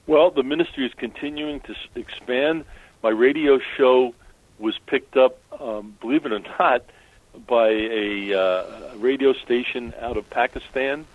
Well, 0.07 0.31
the 0.31 0.43
ministry 0.43 0.85
is 0.85 0.93
continuing 0.95 1.61
to 1.61 1.75
expand. 1.95 2.67
My 3.03 3.09
radio 3.09 3.59
show 3.77 4.15
was 4.59 4.79
picked 4.87 5.17
up, 5.17 5.39
um, 5.61 5.97
believe 6.01 6.27
it 6.27 6.33
or 6.33 6.41
not, 6.59 6.85
by 7.47 7.69
a 7.69 8.35
uh, 8.35 8.95
radio 8.97 9.33
station 9.33 9.95
out 10.01 10.19
of 10.19 10.29
Pakistan, 10.29 11.07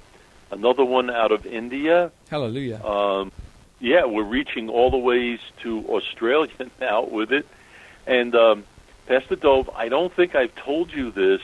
another 0.52 0.84
one 0.84 1.12
out 1.12 1.32
of 1.32 1.46
India. 1.46 2.12
Hallelujah. 2.30 2.84
Um, 2.84 3.32
yeah, 3.80 4.06
we're 4.06 4.24
reaching 4.24 4.70
all 4.70 4.92
the 4.92 4.98
ways 4.98 5.40
to 5.62 5.86
Australia 5.88 6.52
now 6.80 7.04
with 7.04 7.32
it. 7.32 7.48
And 8.06 8.36
um, 8.36 8.66
Pastor 9.08 9.36
Dove, 9.36 9.70
I 9.76 9.90
don't 9.90 10.14
think 10.14 10.36
I've 10.36 10.54
told 10.56 10.92
you 10.92 11.12
this, 11.12 11.42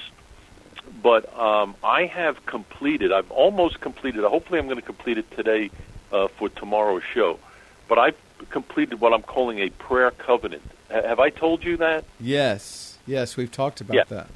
but 1.02 1.38
um, 1.38 1.76
I 1.84 2.06
have 2.06 2.46
completed. 2.46 3.12
I've 3.12 3.32
almost 3.32 3.82
completed. 3.82 4.24
Hopefully, 4.24 4.60
I'm 4.60 4.66
going 4.66 4.78
to 4.80 4.86
complete 4.86 5.18
it 5.18 5.30
today 5.32 5.70
uh, 6.12 6.28
for 6.28 6.50
tomorrow's 6.50 7.04
show. 7.04 7.40
But 7.88 8.00
I've 8.00 8.18
completed 8.50 9.00
what 9.00 9.14
I'm 9.14 9.22
calling 9.22 9.60
a 9.60 9.70
prayer 9.70 10.12
covenant. 10.12 10.64
Ha- 10.92 11.02
have 11.04 11.20
I 11.20 11.30
told 11.30 11.64
you 11.64 11.78
that? 11.78 12.06
Yes. 12.20 12.98
Yes, 13.08 13.38
we've 13.38 13.52
talked 13.52 13.82
about 13.82 13.96
Yeah. 13.96 14.04
that. 14.10 14.28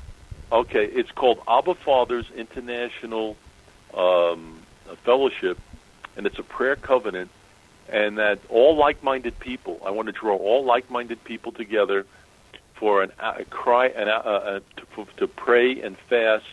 Okay, 0.51 0.85
it's 0.85 1.11
called 1.11 1.39
Abba 1.47 1.75
Fathers 1.75 2.25
International 2.35 3.35
um, 3.93 4.59
Fellowship, 5.03 5.59
and 6.17 6.25
it's 6.25 6.39
a 6.39 6.43
prayer 6.43 6.75
covenant. 6.75 7.29
And 7.91 8.17
that 8.17 8.39
all 8.49 8.77
like-minded 8.77 9.39
people, 9.39 9.81
I 9.85 9.91
want 9.91 10.07
to 10.07 10.11
draw 10.11 10.37
all 10.37 10.63
like-minded 10.63 11.23
people 11.23 11.51
together 11.51 12.05
for 12.75 13.03
an, 13.03 13.11
a 13.19 13.45
cry 13.45 13.87
and 13.87 14.09
uh, 14.09 14.13
uh, 14.13 14.59
to, 14.77 14.85
for, 14.95 15.07
to 15.17 15.27
pray 15.27 15.81
and 15.81 15.97
fast, 16.09 16.45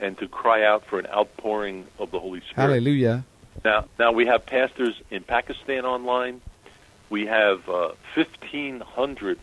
and 0.00 0.18
to 0.18 0.26
cry 0.26 0.64
out 0.64 0.84
for 0.86 0.98
an 0.98 1.06
outpouring 1.06 1.86
of 1.98 2.10
the 2.10 2.18
Holy 2.18 2.40
Spirit. 2.40 2.68
Hallelujah. 2.68 3.24
Now, 3.64 3.84
now 3.98 4.12
we 4.12 4.26
have 4.26 4.44
pastors 4.44 4.94
in 5.10 5.22
Pakistan 5.22 5.84
online. 5.84 6.42
We 7.08 7.26
have 7.26 7.68
uh, 7.68 7.92
1,500 8.14 9.38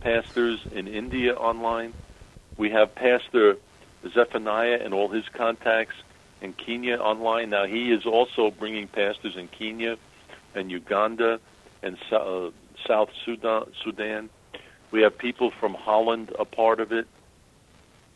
pastors 0.00 0.60
in 0.70 0.86
India 0.86 1.34
online. 1.34 1.94
We 2.56 2.70
have 2.70 2.94
Pastor 2.94 3.56
Zephaniah 4.14 4.80
and 4.82 4.94
all 4.94 5.08
his 5.08 5.24
contacts 5.32 5.96
in 6.40 6.52
Kenya 6.52 6.96
online. 6.98 7.50
Now, 7.50 7.66
he 7.66 7.90
is 7.92 8.06
also 8.06 8.50
bringing 8.50 8.86
pastors 8.88 9.36
in 9.36 9.48
Kenya 9.48 9.96
and 10.54 10.70
Uganda 10.70 11.40
and 11.82 11.96
uh, 12.12 12.50
South 12.86 13.10
Sudan. 13.24 13.64
Sudan. 13.84 14.30
We 14.90 15.02
have 15.02 15.16
people 15.16 15.52
from 15.60 15.74
Holland 15.74 16.32
a 16.38 16.44
part 16.44 16.80
of 16.80 16.92
it. 16.92 17.06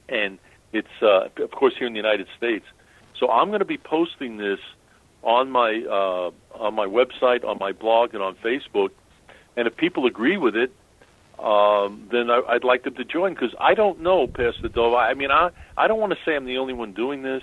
And 0.09 0.39
it's, 0.73 0.89
uh, 1.03 1.29
of 1.43 1.51
course, 1.51 1.75
here 1.79 1.87
in 1.87 1.93
the 1.93 1.99
United 1.99 2.27
States. 2.37 2.65
So 3.19 3.31
I'm 3.31 3.49
going 3.49 3.61
to 3.61 3.65
be 3.65 3.79
posting 3.79 4.39
this 4.39 4.59
on 5.23 5.51
my 5.51 5.85
uh, 5.89 6.31
on 6.59 6.75
my 6.75 6.87
website, 6.87 7.45
on 7.45 7.59
my 7.59 7.73
blog, 7.73 8.15
and 8.15 8.23
on 8.23 8.35
Facebook. 8.37 8.91
And 9.57 9.69
if 9.69 9.77
people 9.77 10.07
agree 10.07 10.37
with 10.37 10.57
it, 10.57 10.73
um, 11.39 12.09
then 12.11 12.31
I, 12.31 12.41
I'd 12.49 12.65
like 12.65 12.85
them 12.85 12.95
to 12.95 13.05
join 13.05 13.35
because 13.35 13.55
I 13.61 13.75
don't 13.75 14.01
know, 14.01 14.27
Pastor 14.27 14.69
Dove. 14.69 14.95
I 14.95 15.15
mean, 15.15 15.31
I 15.31 15.51
I 15.77 15.87
don't 15.87 16.01
want 16.01 16.13
to 16.13 16.19
say 16.25 16.35
I'm 16.35 16.47
the 16.47 16.59
only 16.59 16.75
one 16.75 16.93
doing 16.93 17.23
this, 17.23 17.43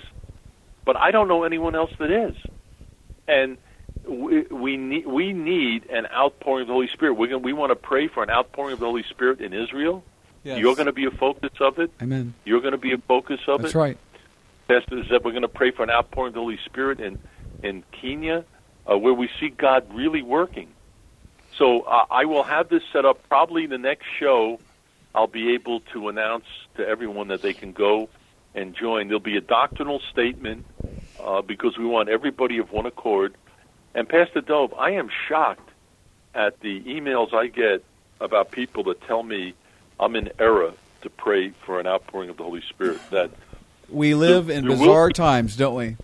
but 0.84 0.96
I 0.96 1.10
don't 1.10 1.28
know 1.28 1.44
anyone 1.44 1.74
else 1.74 1.90
that 1.98 2.10
is. 2.10 2.36
And 3.28 3.56
we 4.06 4.42
we 4.42 4.76
need 4.76 5.06
we 5.06 5.32
need 5.32 5.88
an 5.90 6.06
outpouring 6.06 6.62
of 6.62 6.68
the 6.68 6.72
Holy 6.72 6.88
Spirit. 6.88 7.14
We're 7.14 7.28
going 7.28 7.42
we 7.42 7.52
want 7.52 7.70
to 7.70 7.76
pray 7.76 8.08
for 8.08 8.22
an 8.22 8.30
outpouring 8.30 8.74
of 8.74 8.80
the 8.80 8.86
Holy 8.86 9.04
Spirit 9.04 9.40
in 9.40 9.52
Israel. 9.52 10.04
Yes. 10.42 10.58
You're 10.58 10.74
going 10.74 10.86
to 10.86 10.92
be 10.92 11.04
a 11.04 11.10
focus 11.10 11.50
of 11.60 11.78
it. 11.78 11.92
Amen. 12.00 12.34
You're 12.44 12.60
going 12.60 12.72
to 12.72 12.78
be 12.78 12.92
a 12.92 12.98
focus 12.98 13.40
of 13.46 13.60
That's 13.60 13.74
it. 13.74 13.74
That's 13.74 13.74
right. 13.74 13.98
Pastor 14.68 15.04
said 15.08 15.24
we're 15.24 15.32
going 15.32 15.42
to 15.42 15.48
pray 15.48 15.70
for 15.70 15.82
an 15.82 15.90
outpouring 15.90 16.28
of 16.28 16.34
the 16.34 16.40
Holy 16.40 16.58
Spirit 16.64 17.00
in 17.00 17.18
in 17.62 17.84
Kenya, 17.92 18.44
uh, 18.90 18.96
where 18.96 19.14
we 19.14 19.28
see 19.38 19.50
God 19.50 19.86
really 19.94 20.22
working. 20.22 20.68
So 21.58 21.82
uh, 21.82 22.06
I 22.10 22.24
will 22.24 22.44
have 22.44 22.68
this 22.68 22.82
set 22.92 23.04
up. 23.04 23.28
Probably 23.28 23.64
in 23.64 23.70
the 23.70 23.78
next 23.78 24.06
show, 24.18 24.58
I'll 25.14 25.26
be 25.26 25.54
able 25.54 25.80
to 25.92 26.08
announce 26.08 26.46
to 26.76 26.86
everyone 26.86 27.28
that 27.28 27.42
they 27.42 27.52
can 27.52 27.72
go 27.72 28.08
and 28.54 28.74
join. 28.74 29.08
There'll 29.08 29.20
be 29.20 29.36
a 29.36 29.42
doctrinal 29.42 30.00
statement 30.10 30.64
uh, 31.20 31.42
because 31.42 31.76
we 31.76 31.84
want 31.84 32.08
everybody 32.08 32.58
of 32.58 32.72
one 32.72 32.86
accord. 32.86 33.34
And 33.94 34.08
Pastor 34.08 34.40
Dove, 34.40 34.72
I 34.74 34.92
am 34.92 35.10
shocked 35.28 35.68
at 36.34 36.60
the 36.60 36.80
emails 36.82 37.34
I 37.34 37.48
get 37.48 37.84
about 38.20 38.50
people 38.50 38.84
that 38.84 39.00
tell 39.02 39.22
me 39.22 39.54
I'm 39.98 40.14
in 40.16 40.30
error 40.38 40.72
to 41.02 41.10
pray 41.10 41.50
for 41.50 41.80
an 41.80 41.86
outpouring 41.86 42.30
of 42.30 42.36
the 42.36 42.44
Holy 42.44 42.62
Spirit. 42.68 43.00
That 43.10 43.30
We 43.88 44.14
live 44.14 44.48
in 44.50 44.66
there 44.66 44.76
bizarre 44.76 45.08
be- 45.08 45.14
times, 45.14 45.56
don't 45.56 45.74
we? 45.74 45.96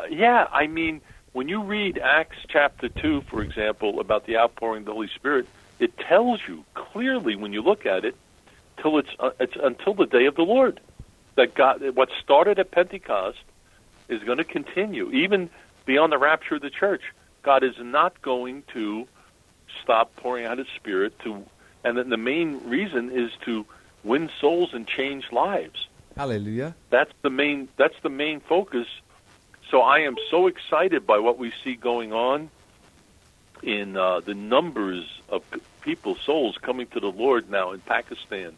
Uh, 0.00 0.04
yeah, 0.10 0.46
I 0.50 0.66
mean, 0.66 1.00
when 1.32 1.48
you 1.48 1.62
read 1.62 1.98
Acts 1.98 2.38
chapter 2.48 2.88
2, 2.88 3.22
for 3.22 3.42
example, 3.42 4.00
about 4.00 4.26
the 4.26 4.36
outpouring 4.36 4.80
of 4.80 4.86
the 4.86 4.92
Holy 4.92 5.10
Spirit, 5.14 5.46
it 5.78 5.96
tells 5.98 6.40
you 6.48 6.64
clearly 6.74 7.36
when 7.36 7.52
you 7.52 7.62
look 7.62 7.86
at 7.86 8.04
it 8.04 8.16
till 8.78 8.98
it's 8.98 9.08
uh, 9.18 9.30
it's 9.38 9.56
until 9.62 9.94
the 9.94 10.06
day 10.06 10.26
of 10.26 10.34
the 10.34 10.42
Lord 10.42 10.80
that 11.36 11.54
God 11.54 11.82
what 11.94 12.08
started 12.22 12.58
at 12.58 12.70
Pentecost 12.70 13.38
is 14.08 14.22
going 14.22 14.38
to 14.38 14.44
continue 14.44 15.10
even 15.10 15.50
beyond 15.86 16.12
the 16.12 16.18
rapture 16.18 16.56
of 16.56 16.62
the 16.62 16.70
church. 16.70 17.02
God 17.42 17.62
is 17.64 17.76
not 17.78 18.20
going 18.20 18.64
to 18.74 19.08
stop 19.82 20.14
pouring 20.16 20.44
out 20.44 20.58
his 20.58 20.66
spirit 20.76 21.18
to 21.20 21.44
and 21.84 21.96
then 21.96 22.08
the 22.08 22.16
main 22.16 22.68
reason 22.68 23.10
is 23.10 23.30
to 23.44 23.64
win 24.02 24.28
souls 24.40 24.70
and 24.72 24.86
change 24.86 25.30
lives 25.30 25.86
Hallelujah. 26.16 26.74
that's 26.90 27.12
the 27.22 27.30
main 27.30 27.68
that's 27.76 27.94
the 28.02 28.08
main 28.08 28.40
focus 28.40 28.86
so 29.70 29.82
i 29.82 30.00
am 30.00 30.16
so 30.30 30.46
excited 30.46 31.06
by 31.06 31.18
what 31.18 31.38
we 31.38 31.52
see 31.62 31.74
going 31.74 32.12
on 32.12 32.50
in 33.62 33.96
uh, 33.96 34.20
the 34.20 34.34
numbers 34.34 35.04
of 35.28 35.42
people 35.80 36.16
souls 36.16 36.58
coming 36.58 36.86
to 36.88 37.00
the 37.00 37.10
lord 37.10 37.50
now 37.50 37.72
in 37.72 37.80
pakistan 37.80 38.56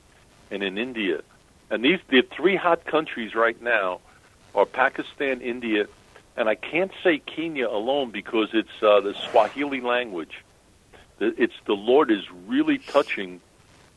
and 0.50 0.62
in 0.62 0.78
india 0.78 1.20
and 1.70 1.84
these 1.84 2.00
the 2.08 2.22
three 2.22 2.56
hot 2.56 2.84
countries 2.84 3.34
right 3.34 3.60
now 3.60 4.00
are 4.54 4.66
pakistan 4.66 5.40
india 5.40 5.86
and 6.38 6.48
I 6.48 6.54
can't 6.54 6.92
say 7.02 7.18
Kenya 7.18 7.68
alone 7.68 8.12
because 8.12 8.50
it's 8.52 8.70
uh, 8.80 9.00
the 9.00 9.12
Swahili 9.28 9.80
language. 9.80 10.44
It's 11.18 11.54
the 11.66 11.74
Lord 11.74 12.12
is 12.12 12.30
really 12.46 12.78
touching 12.78 13.40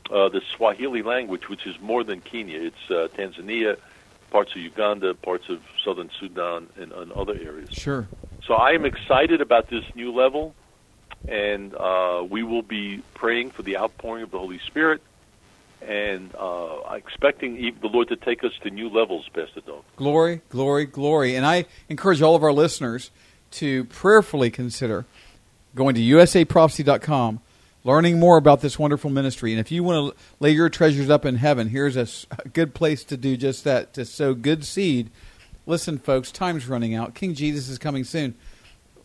uh, 0.09 0.29
the 0.29 0.41
Swahili 0.55 1.03
language, 1.03 1.49
which 1.49 1.67
is 1.67 1.79
more 1.79 2.03
than 2.03 2.19
Kenya. 2.19 2.59
It's 2.59 2.89
uh, 2.89 3.09
Tanzania, 3.15 3.77
parts 4.31 4.53
of 4.53 4.57
Uganda, 4.57 5.13
parts 5.13 5.49
of 5.49 5.61
southern 5.85 6.09
Sudan, 6.19 6.67
and, 6.77 6.91
and 6.91 7.11
other 7.11 7.35
areas. 7.35 7.69
Sure. 7.73 8.07
So 8.47 8.55
I 8.55 8.71
am 8.71 8.85
excited 8.85 9.39
about 9.39 9.69
this 9.69 9.83
new 9.93 10.11
level, 10.11 10.55
and 11.27 11.75
uh, 11.75 12.25
we 12.27 12.41
will 12.41 12.63
be 12.63 13.03
praying 13.13 13.51
for 13.51 13.61
the 13.61 13.77
outpouring 13.77 14.23
of 14.23 14.31
the 14.31 14.39
Holy 14.39 14.59
Spirit 14.65 15.03
and 15.81 16.33
uh, 16.35 16.79
expecting 16.93 17.75
the 17.81 17.87
Lord 17.87 18.09
to 18.09 18.15
take 18.15 18.43
us 18.43 18.51
to 18.63 18.69
new 18.69 18.89
levels, 18.89 19.27
Pastor 19.33 19.61
Dove. 19.61 19.83
Glory, 19.95 20.41
glory, 20.49 20.85
glory. 20.85 21.35
And 21.35 21.45
I 21.45 21.65
encourage 21.89 22.21
all 22.21 22.35
of 22.35 22.43
our 22.43 22.53
listeners 22.53 23.11
to 23.51 23.85
prayerfully 23.85 24.51
consider 24.51 25.05
going 25.73 25.95
to 25.95 26.01
usaprophecy.com, 26.01 27.39
learning 27.83 28.19
more 28.19 28.37
about 28.37 28.61
this 28.61 28.77
wonderful 28.77 29.09
ministry. 29.09 29.51
And 29.51 29.59
if 29.59 29.71
you 29.71 29.83
want 29.83 30.13
to 30.13 30.23
lay 30.39 30.51
your 30.51 30.69
treasures 30.69 31.09
up 31.09 31.25
in 31.25 31.35
heaven, 31.35 31.69
here's 31.69 31.95
a, 31.95 32.07
a 32.43 32.49
good 32.49 32.73
place 32.73 33.03
to 33.05 33.17
do 33.17 33.35
just 33.37 33.63
that, 33.63 33.93
to 33.93 34.05
sow 34.05 34.33
good 34.33 34.65
seed. 34.65 35.09
Listen, 35.65 35.97
folks, 35.97 36.31
time's 36.31 36.67
running 36.67 36.93
out. 36.93 37.15
King 37.15 37.33
Jesus 37.33 37.69
is 37.69 37.77
coming 37.77 38.03
soon. 38.03 38.35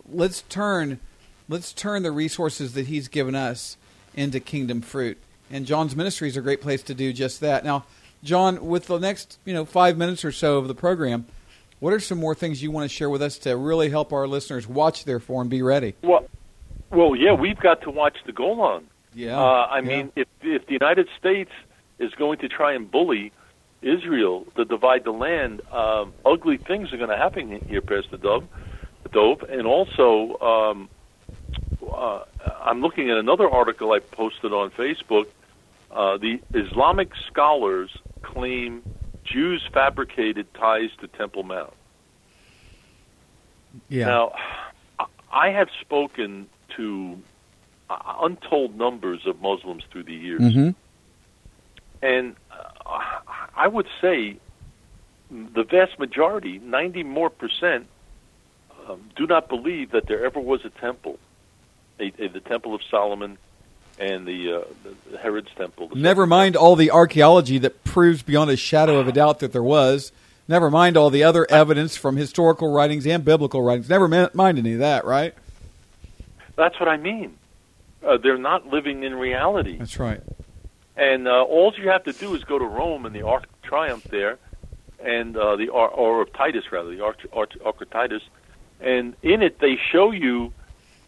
Let's 0.09 0.43
turn, 0.43 1.01
let's 1.49 1.73
turn 1.73 2.03
the 2.03 2.13
resources 2.13 2.75
that 2.75 2.87
He's 2.87 3.09
given 3.09 3.35
us 3.35 3.77
into 4.15 4.41
kingdom 4.41 4.83
fruit 4.83 5.19
and 5.51 5.67
John's 5.67 5.95
ministry 5.95 6.29
is 6.29 6.37
a 6.37 6.41
great 6.41 6.61
place 6.61 6.83
to 6.85 6.95
do 6.95 7.13
just 7.13 7.41
that. 7.41 7.65
Now, 7.65 7.85
John, 8.23 8.67
with 8.67 8.87
the 8.87 8.99
next 8.99 9.39
you 9.45 9.55
know 9.55 9.65
five 9.65 9.97
minutes 9.97 10.25
or 10.25 10.33
so 10.33 10.59
of 10.59 10.69
the 10.69 10.75
program, 10.75 11.27
what 11.81 11.93
are 11.93 12.01
some 12.01 12.19
more 12.19 12.35
things 12.35 12.63
you 12.63 12.71
want 12.71 12.89
to 12.91 12.95
share 12.95 13.11
with 13.11 13.23
us 13.23 13.39
to 13.39 13.57
really 13.57 13.91
help 13.91 14.13
our 14.13 14.27
listeners 14.27 14.67
watch 14.67 15.05
therefore 15.05 15.43
and 15.43 15.51
be 15.51 15.63
ready? 15.63 15.95
Well, 16.03 16.27
well, 16.91 17.15
yeah, 17.17 17.33
we've 17.33 17.59
got 17.59 17.83
to 17.83 17.91
watch 17.91 18.17
the 18.27 18.33
Golan. 18.33 18.87
Yeah, 19.15 19.39
uh, 19.39 19.43
I 19.43 19.79
yeah. 19.79 19.89
mean, 19.89 20.13
if 20.17 20.29
if 20.43 20.67
the 20.67 20.73
United 20.73 21.09
States 21.19 21.51
is 21.99 22.13
going 22.15 22.39
to 22.41 22.49
try 22.49 22.75
and 22.75 22.91
bully 22.91 23.33
Israel 23.83 24.47
to 24.57 24.65
divide 24.65 25.05
the 25.05 25.13
land, 25.13 25.63
um, 25.73 26.13
ugly 26.25 26.59
things 26.59 26.93
are 26.93 26.97
going 26.97 27.11
to 27.11 27.17
happen 27.17 27.65
here, 27.69 27.81
Pastor 27.81 28.17
Dove, 28.17 28.45
Dove, 29.13 29.43
and 29.49 29.67
also. 29.67 30.39
Um, 30.41 30.89
uh, 31.97 32.25
I'm 32.63 32.81
looking 32.81 33.11
at 33.11 33.17
another 33.17 33.49
article 33.49 33.93
I 33.93 34.01
posted 34.01 34.53
on 34.53 34.71
Facebook 34.71 35.27
uh, 35.91 36.19
the 36.19 36.41
Islamic 36.53 37.13
scholars 37.27 37.91
claim 38.23 38.83
Jews 39.25 39.67
fabricated 39.73 40.53
ties 40.55 40.91
to 41.01 41.09
Temple 41.09 41.43
Mount. 41.43 41.73
Yeah. 43.89 44.07
Now, 44.07 44.33
I 45.33 45.51
have 45.51 45.69
spoken 45.81 46.49
to 46.77 47.19
untold 47.89 48.77
numbers 48.77 49.27
of 49.27 49.41
Muslims 49.41 49.85
through 49.91 50.05
the 50.05 50.15
years, 50.15 50.41
mm-hmm. 50.41 50.71
and 52.03 52.37
uh, 52.51 53.19
I 53.57 53.69
would 53.69 53.87
say 54.01 54.39
the 55.31 55.65
vast 55.65 55.99
majority, 55.99 56.59
ninety 56.59 57.03
more 57.03 57.31
percent, 57.31 57.87
um, 58.89 59.11
do 59.15 59.27
not 59.27 59.49
believe 59.49 59.91
that 59.93 60.09
there 60.09 60.25
ever 60.25 60.41
was 60.41 60.65
a 60.65 60.71
temple, 60.71 61.19
a, 61.99 62.13
a, 62.19 62.29
the 62.29 62.41
Temple 62.41 62.75
of 62.75 62.83
Solomon, 62.91 63.39
and 63.99 64.27
the, 64.27 64.53
uh, 64.53 64.91
the 65.11 65.19
Herod's 65.19 65.49
temple. 65.57 65.89
The 65.89 65.97
Never 65.97 66.27
mind 66.27 66.55
temple. 66.55 66.69
all 66.69 66.77
the 66.77 66.91
archaeology 66.91 67.59
that 67.59 67.83
proves 67.85 68.23
beyond 68.23 68.51
a 68.51 68.57
shadow 68.57 68.99
of 68.99 69.09
a 69.09 69.13
doubt 69.13 69.41
that 69.41 69.53
there 69.53 69.63
was. 69.63 70.13
Never 70.49 70.71
mind 70.71 70.97
all 70.97 71.11
the 71.11 71.25
other 71.25 71.47
evidence 71.51 71.97
from 71.97 72.17
historical 72.17 72.73
writings 72.73 73.07
and 73.07 73.25
biblical 73.25 73.63
writings. 73.63 73.89
Never 73.89 74.07
mind 74.07 74.59
any 74.59 74.75
of 74.75 74.79
that, 74.79 75.05
right? 75.05 75.35
That's 76.55 76.79
what 76.79 76.89
I 76.89 76.97
mean. 76.97 77.37
Uh, 78.07 78.19
they're 78.19 78.39
not 78.39 78.67
living 78.67 79.03
in 79.03 79.15
reality. 79.15 79.79
That's 79.79 79.99
right. 79.99 80.21
And 80.97 81.27
uh, 81.27 81.43
all 81.43 81.73
you 81.77 81.89
have 81.89 82.05
to 82.05 82.13
do 82.13 82.35
is 82.35 82.45
go 82.45 82.59
to 82.59 82.65
Rome 82.65 83.05
and 83.07 83.15
the 83.15 83.23
Ark 83.23 83.45
of 83.45 83.63
Triumph 83.63 84.05
there, 84.05 84.39
and 85.03 85.37
uh, 85.37 85.57
the 85.57 85.69
or, 85.69 85.89
or 85.89 86.23
of 86.23 86.33
Titus 86.33 86.65
rather, 86.71 86.95
the 86.95 87.03
Ark 87.03 87.19
of 87.33 87.91
Titus, 87.91 88.23
and 88.81 89.15
in 89.23 89.43
it 89.43 89.59
they 89.59 89.79
show 89.93 90.13
you 90.13 90.53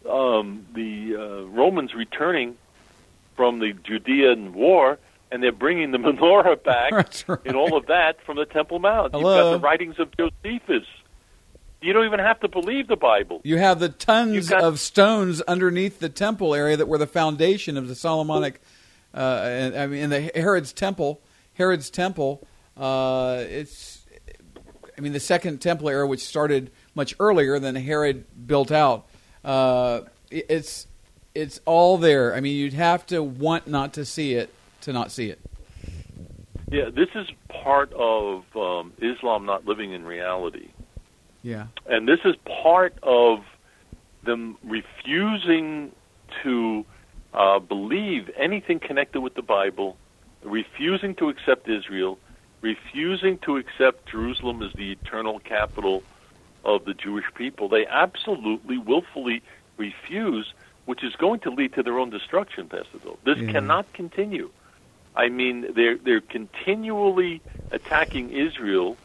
um, 0.07 0.65
the 0.73 1.15
uh, 1.15 1.47
Romans 1.47 1.93
returning 1.93 2.57
from 3.35 3.59
the 3.59 3.73
Judean 3.83 4.53
war, 4.53 4.99
and 5.31 5.41
they're 5.41 5.51
bringing 5.51 5.91
the 5.91 5.97
menorah 5.99 6.61
back 6.63 6.91
right. 6.91 7.25
and 7.45 7.55
all 7.55 7.75
of 7.75 7.87
that 7.87 8.21
from 8.25 8.37
the 8.37 8.45
Temple 8.45 8.79
Mount. 8.79 9.13
Hello. 9.13 9.35
You've 9.35 9.43
got 9.43 9.51
the 9.51 9.59
writings 9.59 9.99
of 9.99 10.09
Josephus. 10.17 10.85
You 11.81 11.93
don't 11.93 12.05
even 12.05 12.19
have 12.19 12.39
to 12.41 12.49
believe 12.49 12.87
the 12.87 12.97
Bible. 12.97 13.39
You 13.43 13.57
have 13.57 13.79
the 13.79 13.87
tons 13.87 14.49
got, 14.49 14.63
of 14.63 14.79
stones 14.79 15.41
underneath 15.41 15.99
the 15.99 16.09
temple 16.09 16.53
area 16.53 16.75
that 16.75 16.87
were 16.87 16.97
the 16.97 17.07
foundation 17.07 17.77
of 17.77 17.87
the 17.87 17.95
Solomonic. 17.95 18.61
Uh, 19.13 19.39
and, 19.43 19.77
I 19.77 19.87
mean, 19.87 20.03
in 20.03 20.09
the 20.09 20.31
Herod's 20.35 20.73
temple, 20.73 21.21
Herod's 21.53 21.89
temple. 21.89 22.45
Uh, 22.75 23.43
it's, 23.47 24.05
I 24.97 25.01
mean, 25.01 25.13
the 25.13 25.21
second 25.21 25.61
temple 25.61 25.87
era, 25.87 26.05
which 26.05 26.19
started 26.19 26.71
much 26.95 27.15
earlier 27.17 27.59
than 27.59 27.75
Herod 27.75 28.25
built 28.45 28.71
out. 28.71 29.08
Uh, 29.43 30.01
it's 30.31 30.87
it's 31.35 31.61
all 31.65 31.97
there. 31.97 32.35
I 32.35 32.41
mean, 32.41 32.55
you'd 32.55 32.73
have 32.73 33.05
to 33.07 33.21
want 33.23 33.67
not 33.67 33.93
to 33.93 34.05
see 34.05 34.33
it 34.33 34.53
to 34.81 34.93
not 34.93 35.11
see 35.11 35.29
it. 35.29 35.39
Yeah, 36.71 36.89
this 36.89 37.09
is 37.15 37.27
part 37.63 37.91
of 37.93 38.43
um, 38.55 38.93
Islam 38.99 39.45
not 39.45 39.65
living 39.65 39.91
in 39.91 40.05
reality. 40.05 40.69
Yeah, 41.41 41.67
and 41.87 42.07
this 42.07 42.19
is 42.25 42.35
part 42.63 42.93
of 43.01 43.43
them 44.23 44.57
refusing 44.63 45.91
to 46.43 46.85
uh, 47.33 47.59
believe 47.59 48.29
anything 48.37 48.79
connected 48.79 49.21
with 49.21 49.33
the 49.35 49.41
Bible, 49.41 49.97
refusing 50.43 51.15
to 51.15 51.29
accept 51.29 51.69
Israel, 51.69 52.19
refusing 52.61 53.37
to 53.39 53.57
accept 53.57 54.09
Jerusalem 54.09 54.61
as 54.61 54.73
the 54.73 54.91
eternal 54.91 55.39
capital 55.39 56.03
of 56.63 56.85
the 56.85 56.93
Jewish 56.93 57.25
people. 57.35 57.69
They 57.69 57.85
absolutely, 57.85 58.77
willfully 58.77 59.41
refuse 59.77 60.53
which 60.89 61.03
is 61.03 61.15
going 61.17 61.39
to 61.39 61.51
lead 61.51 61.71
to 61.73 61.83
their 61.83 61.99
own 61.99 62.09
destruction, 62.09 62.67
Pastor 62.67 62.97
Bill. 62.97 63.19
This 63.23 63.37
yeah. 63.37 63.51
cannot 63.51 63.93
continue. 63.93 64.49
I 65.15 65.29
mean, 65.29 65.73
they're 65.75 65.97
they're 65.97 66.19
continually 66.19 67.41
attacking 67.69 68.31
Israel 68.31 68.97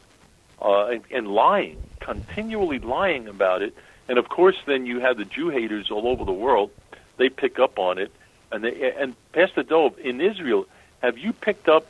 uh, 0.59 0.87
and, 0.87 1.03
and 1.11 1.27
lying, 1.27 1.77
continually 1.99 2.79
lying 2.79 3.27
about 3.27 3.61
it. 3.61 3.75
And 4.07 4.17
of 4.17 4.29
course, 4.29 4.55
then 4.65 4.87
you 4.87 4.99
have 4.99 5.17
the 5.17 5.25
Jew 5.25 5.49
haters 5.49 5.91
all 5.91 6.07
over 6.07 6.25
the 6.25 6.33
world. 6.33 6.71
They 7.17 7.29
pick 7.29 7.59
up 7.59 7.77
on 7.77 7.99
it, 7.99 8.11
and 8.51 8.63
they 8.63 8.91
and 8.93 9.15
Pastor 9.31 9.61
Dove 9.61 9.99
in 9.99 10.21
Israel. 10.21 10.65
Have 11.03 11.19
you 11.19 11.33
picked 11.33 11.69
up 11.69 11.85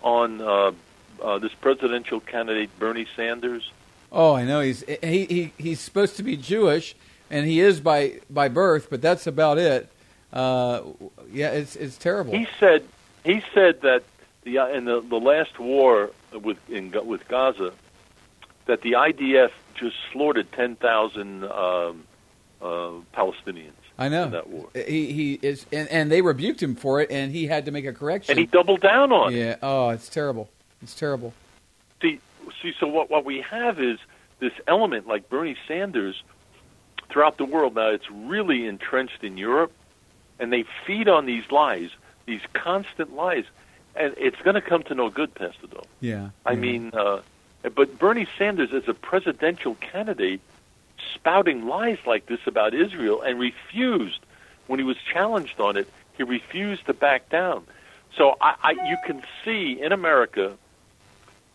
on 0.00 0.40
uh, 0.40 0.72
uh, 1.22 1.38
this 1.38 1.52
presidential 1.52 2.20
candidate 2.20 2.70
Bernie 2.78 3.06
Sanders? 3.14 3.70
Oh, 4.14 4.34
I 4.34 4.44
know 4.44 4.60
he's 4.60 4.84
he, 5.02 5.24
he 5.24 5.52
he's 5.58 5.80
supposed 5.80 6.16
to 6.16 6.22
be 6.22 6.36
Jewish, 6.36 6.94
and 7.30 7.46
he 7.46 7.60
is 7.60 7.80
by 7.80 8.20
by 8.30 8.48
birth, 8.48 8.88
but 8.88 9.02
that's 9.02 9.26
about 9.26 9.58
it. 9.58 9.90
Uh, 10.32 10.82
yeah, 11.32 11.50
it's 11.50 11.74
it's 11.74 11.98
terrible. 11.98 12.32
He 12.32 12.46
said 12.60 12.84
he 13.24 13.42
said 13.52 13.80
that 13.80 14.04
the 14.44 14.58
in 14.72 14.84
the, 14.84 15.00
the 15.00 15.18
last 15.18 15.58
war 15.58 16.10
with 16.32 16.58
in 16.70 16.94
with 17.06 17.26
Gaza 17.26 17.72
that 18.66 18.82
the 18.82 18.92
IDF 18.92 19.50
just 19.74 19.96
slaughtered 20.12 20.50
ten 20.52 20.76
thousand 20.76 21.44
um, 21.44 22.04
uh, 22.62 22.90
Palestinians. 23.12 23.72
I 23.98 24.08
know 24.08 24.24
in 24.24 24.30
that 24.30 24.48
war. 24.48 24.68
He 24.74 25.12
he 25.12 25.38
is, 25.42 25.66
and, 25.72 25.88
and 25.88 26.10
they 26.10 26.22
rebuked 26.22 26.62
him 26.62 26.76
for 26.76 27.00
it, 27.00 27.10
and 27.10 27.32
he 27.32 27.46
had 27.46 27.64
to 27.64 27.72
make 27.72 27.84
a 27.84 27.92
correction. 27.92 28.32
And 28.32 28.38
he 28.38 28.46
doubled 28.46 28.80
down 28.80 29.12
on 29.12 29.32
yeah. 29.32 29.38
it. 29.38 29.46
Yeah. 29.46 29.56
Oh, 29.62 29.88
it's 29.90 30.08
terrible. 30.08 30.50
It's 30.82 30.94
terrible. 30.94 31.34
See, 32.00 32.20
see. 32.64 32.76
So 32.80 32.86
what 32.86 33.10
what 33.10 33.24
we 33.24 33.40
have 33.42 33.80
is 33.80 33.98
this 34.40 34.52
element 34.66 35.06
like 35.06 35.28
Bernie 35.28 35.56
Sanders 35.68 36.22
throughout 37.10 37.38
the 37.38 37.44
world. 37.44 37.74
Now 37.74 37.90
it's 37.90 38.10
really 38.10 38.66
entrenched 38.66 39.22
in 39.22 39.36
Europe, 39.36 39.72
and 40.38 40.52
they 40.52 40.64
feed 40.86 41.08
on 41.08 41.26
these 41.26 41.44
lies, 41.50 41.90
these 42.26 42.40
constant 42.52 43.14
lies, 43.14 43.44
and 43.94 44.14
it's 44.16 44.40
going 44.42 44.54
to 44.54 44.60
come 44.60 44.82
to 44.84 44.94
no 44.94 45.10
good, 45.10 45.34
Pastor 45.34 45.66
Bill. 45.66 45.86
Yeah. 46.00 46.30
I 46.44 46.52
yeah. 46.52 46.58
mean, 46.58 46.90
uh, 46.94 47.20
but 47.74 47.98
Bernie 47.98 48.26
Sanders, 48.38 48.70
as 48.72 48.88
a 48.88 48.94
presidential 48.94 49.76
candidate, 49.76 50.40
spouting 51.14 51.66
lies 51.66 51.98
like 52.06 52.26
this 52.26 52.40
about 52.46 52.74
Israel 52.74 53.22
and 53.22 53.38
refused 53.38 54.20
when 54.66 54.78
he 54.78 54.84
was 54.84 54.96
challenged 55.12 55.60
on 55.60 55.76
it. 55.76 55.88
He 56.16 56.22
refused 56.22 56.86
to 56.86 56.94
back 56.94 57.28
down. 57.28 57.64
So 58.16 58.36
I, 58.40 58.54
I, 58.62 58.70
you 58.88 58.96
can 59.04 59.22
see 59.44 59.80
in 59.80 59.92
America 59.92 60.56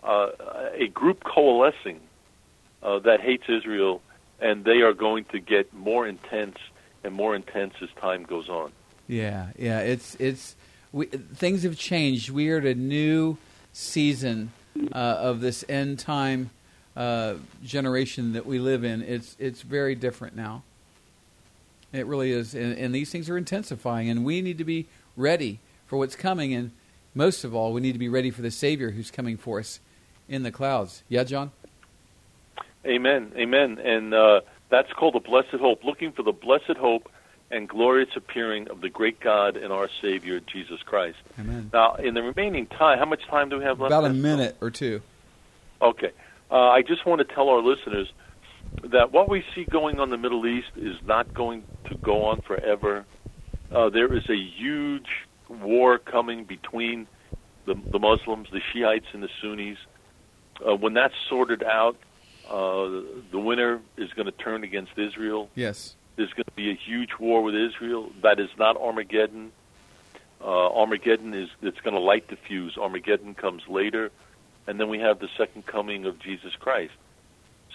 uh, 0.03 0.29
a 0.73 0.88
group 0.88 1.23
coalescing 1.23 1.99
uh, 2.81 2.99
that 2.99 3.21
hates 3.21 3.43
Israel 3.47 4.01
and 4.39 4.63
they 4.63 4.81
are 4.81 4.93
going 4.93 5.25
to 5.25 5.39
get 5.39 5.73
more 5.73 6.07
intense 6.07 6.57
and 7.03 7.13
more 7.13 7.35
intense 7.35 7.73
as 7.81 7.89
time 7.99 8.23
goes 8.23 8.49
on. 8.49 8.71
Yeah, 9.07 9.47
yeah, 9.57 9.79
it's 9.79 10.15
it's 10.15 10.55
we, 10.91 11.07
things 11.07 11.63
have 11.63 11.77
changed. 11.77 12.29
We 12.29 12.49
are 12.51 12.57
at 12.57 12.65
a 12.65 12.75
new 12.75 13.38
season 13.73 14.51
uh, 14.93 14.97
of 14.97 15.41
this 15.41 15.65
end 15.67 15.99
time 15.99 16.51
uh, 16.99 17.35
generation 17.63 18.33
that 18.33 18.45
we 18.45 18.59
live 18.59 18.83
in, 18.83 19.01
it's 19.01 19.35
it's 19.39 19.62
very 19.62 19.95
different 19.95 20.35
now. 20.35 20.63
It 21.93 22.05
really 22.05 22.31
is, 22.31 22.53
and, 22.53 22.77
and 22.77 22.93
these 22.93 23.09
things 23.09 23.29
are 23.29 23.38
intensifying, 23.38 24.09
and 24.09 24.25
we 24.25 24.41
need 24.41 24.57
to 24.57 24.65
be 24.65 24.85
ready 25.15 25.59
for 25.88 25.97
what's 25.97 26.15
coming, 26.15 26.53
and 26.53 26.71
most 27.15 27.43
of 27.43 27.55
all, 27.55 27.73
we 27.73 27.81
need 27.81 27.93
to 27.93 27.99
be 27.99 28.09
ready 28.09 28.31
for 28.31 28.41
the 28.41 28.51
Savior 28.51 28.91
who's 28.91 29.12
coming 29.12 29.38
for 29.38 29.59
us 29.59 29.79
in 30.30 30.44
the 30.44 30.52
clouds. 30.52 31.04
Yeah, 31.10 31.24
John. 31.24 31.52
Amen. 32.86 33.34
Amen. 33.36 33.80
And 33.80 34.13
uh, 34.13 34.42
that's 34.70 34.92
called 34.94 35.15
the 35.15 35.20
blessed 35.20 35.56
hope. 35.60 35.84
Looking 35.84 36.12
for 36.12 36.24
the 36.24 36.32
blessed 36.32 36.78
hope 36.78 37.12
and 37.52 37.68
glorious 37.68 38.10
appearing 38.15 38.70
of 38.70 38.82
the 38.82 38.89
great 38.89 39.20
God 39.20 39.58
and 39.58 39.74
our 39.74 39.89
Savior 40.02 40.39
Jesus 40.39 40.82
Christ. 40.84 41.18
Amen. 41.39 41.72
Now, 41.74 41.96
in 41.96 42.13
the 42.13 42.22
remaining 42.22 42.68
time, 42.68 43.00
how 43.00 43.06
much 43.06 43.26
time 43.28 43.50
do 43.50 43.58
we 43.58 43.63
have 43.63 43.80
left? 43.80 43.92
About 43.92 44.06
a 44.06 44.13
minute 44.13 44.56
or 44.62 44.70
two. 44.70 45.02
Okay. 45.82 46.12
Uh, 46.52 46.70
I 46.70 46.84
just 46.84 47.06
want 47.06 47.28
to 47.28 47.36
tell 47.36 47.50
our 47.50 47.62
listeners 47.62 48.12
that 48.84 49.12
what 49.12 49.30
we 49.30 49.44
see 49.56 49.65
going 49.65 50.00
on 50.00 50.04
in 50.06 50.10
the 50.12 50.18
Middle 50.18 50.46
East 50.46 50.70
is 50.76 50.96
not 51.06 51.34
going 51.34 51.63
to 51.89 51.96
go 51.98 52.26
on 52.26 52.42
forever. 52.42 53.06
Uh, 53.72 53.89
there 53.89 54.13
is 54.13 54.30
a 54.30 54.36
huge 54.36 55.08
war 55.48 55.98
coming 55.98 56.44
between 56.44 57.08
the, 57.65 57.76
the 57.92 58.00
Muslims, 58.00 58.48
the 58.52 58.62
Shiites, 58.74 59.08
and 59.13 59.24
the 59.24 59.30
Sunnis. 59.42 59.78
Uh, 60.65 60.76
when 60.76 60.93
that's 60.93 61.15
sorted 61.30 61.63
out, 61.63 61.98
uh, 62.50 63.02
the 63.32 63.39
winner 63.39 63.80
is 63.98 64.12
going 64.13 64.26
to 64.26 64.32
turn 64.32 64.63
against 64.63 64.98
Israel. 64.98 65.50
Yes. 65.56 65.95
There's 66.15 66.34
going 66.34 66.45
to 66.45 66.52
be 66.56 66.72
a 66.72 66.76
huge 66.76 67.12
war 67.19 67.41
with 67.43 67.56
Israel. 67.56 68.12
That 68.24 68.39
is 68.39 68.50
not 68.58 68.76
Armageddon. 68.76 69.52
Uh, 70.41 70.45
Armageddon 70.74 71.34
is 71.34 71.50
it's 71.62 71.80
going 71.82 71.93
to 71.93 72.00
light 72.00 72.28
the 72.28 72.36
fuse. 72.36 72.78
Armageddon 72.78 73.36
comes 73.36 73.63
later, 73.67 74.12
and 74.67 74.80
then 74.80 74.89
we 74.89 75.00
have 75.00 75.19
the 75.19 75.30
second 75.38 75.65
coming 75.65 76.06
of 76.06 76.19
Jesus 76.19 76.56
Christ. 76.56 76.93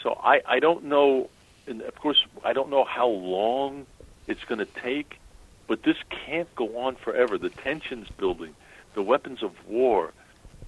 So 0.03 0.18
I, 0.23 0.42
I 0.47 0.61
don't 0.61 0.85
know, 0.85 1.31
and 1.66 1.83
of 1.83 1.94
course 1.94 2.25
I 2.44 2.53
don't 2.53 2.70
know 2.70 2.85
how 2.85 3.09
long 3.09 3.87
it's 4.27 4.44
going 4.44 4.59
to 4.59 4.66
take, 4.66 5.18
but 5.66 5.83
this 5.83 5.97
can't 6.11 6.53
go 6.55 6.79
on 6.79 6.97
forever. 6.97 7.38
The 7.38 7.51
tensions 7.51 8.09
building, 8.16 8.55
the 8.94 9.03
weapons 9.03 9.42
of 9.42 9.53
war, 9.66 10.12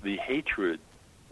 the 0.02 0.16
hatred, 0.16 0.80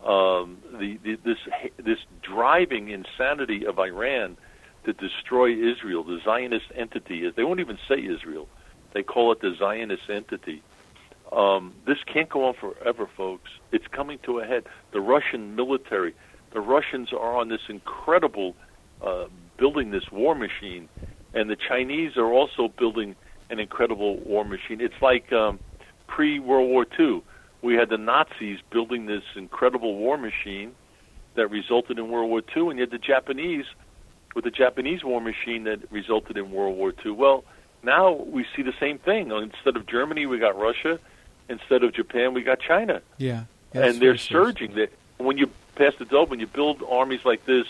um, 0.04 0.58
the, 0.72 0.98
the 1.02 1.16
this 1.24 1.38
this 1.78 1.98
driving 2.22 2.90
insanity 2.90 3.66
of 3.66 3.78
Iran 3.78 4.36
to 4.84 4.92
destroy 4.92 5.50
Israel, 5.50 6.04
the 6.04 6.18
Zionist 6.24 6.66
entity. 6.74 7.30
They 7.34 7.42
won't 7.42 7.60
even 7.60 7.78
say 7.88 7.96
Israel; 7.96 8.48
they 8.92 9.02
call 9.02 9.32
it 9.32 9.40
the 9.40 9.54
Zionist 9.58 10.10
entity. 10.10 10.62
Um, 11.32 11.74
this 11.86 11.96
can't 12.12 12.28
go 12.28 12.44
on 12.44 12.54
forever, 12.54 13.08
folks. 13.16 13.50
It's 13.72 13.86
coming 13.88 14.18
to 14.24 14.40
a 14.40 14.44
head. 14.44 14.64
The 14.92 15.00
Russian 15.00 15.56
military, 15.56 16.14
the 16.52 16.60
Russians 16.60 17.12
are 17.12 17.36
on 17.36 17.48
this 17.48 17.62
incredible 17.68 18.54
uh, 19.02 19.26
building 19.58 19.90
this 19.90 20.04
war 20.12 20.34
machine, 20.34 20.88
and 21.32 21.48
the 21.48 21.56
Chinese 21.56 22.18
are 22.18 22.30
also 22.30 22.68
building 22.78 23.16
an 23.48 23.58
incredible 23.58 24.18
war 24.20 24.44
machine. 24.44 24.82
It's 24.82 25.00
like 25.00 25.32
um, 25.32 25.58
pre 26.06 26.40
World 26.40 26.68
War 26.68 26.86
II 26.98 27.22
we 27.64 27.74
had 27.74 27.88
the 27.88 27.96
Nazis 27.96 28.58
building 28.70 29.06
this 29.06 29.24
incredible 29.34 29.96
war 29.96 30.18
machine 30.18 30.72
that 31.34 31.48
resulted 31.48 31.98
in 31.98 32.10
World 32.10 32.28
War 32.28 32.42
II, 32.54 32.68
and 32.68 32.78
you 32.78 32.82
had 32.82 32.90
the 32.90 32.98
Japanese 32.98 33.64
with 34.34 34.44
the 34.44 34.50
Japanese 34.50 35.02
war 35.02 35.20
machine 35.20 35.64
that 35.64 35.90
resulted 35.90 36.36
in 36.36 36.52
World 36.52 36.76
War 36.76 36.92
II. 37.04 37.12
Well, 37.12 37.44
now 37.82 38.12
we 38.12 38.44
see 38.54 38.62
the 38.62 38.74
same 38.78 38.98
thing. 38.98 39.30
Instead 39.30 39.76
of 39.76 39.86
Germany, 39.86 40.26
we 40.26 40.38
got 40.38 40.58
Russia. 40.58 41.00
Instead 41.48 41.84
of 41.84 41.94
Japan, 41.94 42.34
we 42.34 42.42
got 42.42 42.60
China. 42.60 43.00
Yeah, 43.16 43.44
and 43.72 43.98
they're 43.98 44.18
surging. 44.18 44.74
They, 44.74 44.88
when 45.16 45.38
you 45.38 45.50
Pastor 45.74 46.04
Dove, 46.04 46.30
when 46.30 46.40
you 46.40 46.46
build 46.46 46.82
armies 46.88 47.24
like 47.24 47.46
this, 47.46 47.66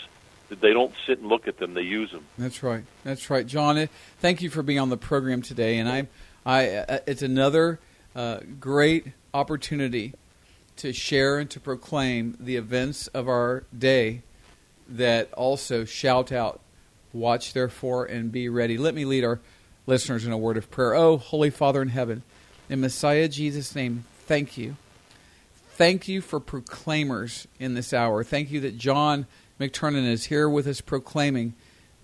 they 0.49 0.73
don't 0.73 0.93
sit 1.07 1.19
and 1.19 1.27
look 1.27 1.47
at 1.47 1.57
them; 1.57 1.73
they 1.73 1.81
use 1.81 2.11
them. 2.11 2.25
That's 2.37 2.63
right. 2.63 2.83
That's 3.03 3.29
right, 3.29 3.47
John. 3.47 3.77
Eh, 3.77 3.87
thank 4.19 4.41
you 4.41 4.49
for 4.49 4.61
being 4.61 4.79
on 4.79 4.89
the 4.89 4.97
program 4.97 5.41
today, 5.41 5.77
and 5.77 5.89
I, 5.89 6.07
I, 6.45 6.69
uh, 6.69 6.99
it's 7.07 7.21
another 7.21 7.79
uh, 8.15 8.39
great 8.59 9.07
opportunity 9.35 10.13
to 10.77 10.93
share 10.93 11.37
and 11.37 11.49
to 11.49 11.59
proclaim 11.59 12.37
the 12.39 12.55
events 12.55 13.07
of 13.07 13.27
our 13.27 13.65
day 13.77 14.21
that 14.87 15.31
also 15.33 15.85
shout 15.85 16.31
out, 16.31 16.61
Watch 17.13 17.53
therefore 17.53 18.03
and 18.03 18.29
be 18.29 18.49
ready. 18.49 18.77
Let 18.77 18.93
me 18.93 19.05
lead 19.05 19.23
our 19.23 19.39
listeners 19.87 20.25
in 20.25 20.33
a 20.33 20.37
word 20.37 20.57
of 20.57 20.69
prayer. 20.69 20.93
Oh, 20.95 21.15
Holy 21.15 21.49
Father 21.49 21.81
in 21.81 21.87
heaven, 21.87 22.23
in 22.67 22.81
Messiah 22.81 23.29
Jesus' 23.29 23.73
name, 23.73 24.03
thank 24.25 24.57
you. 24.57 24.75
Thank 25.75 26.09
you 26.09 26.19
for 26.19 26.41
proclaimers 26.41 27.47
in 27.57 27.73
this 27.73 27.93
hour. 27.93 28.21
Thank 28.25 28.51
you 28.51 28.59
that 28.61 28.77
John 28.77 29.27
McTernan 29.61 30.05
is 30.09 30.25
here 30.25 30.49
with 30.49 30.67
us 30.67 30.81
proclaiming 30.81 31.53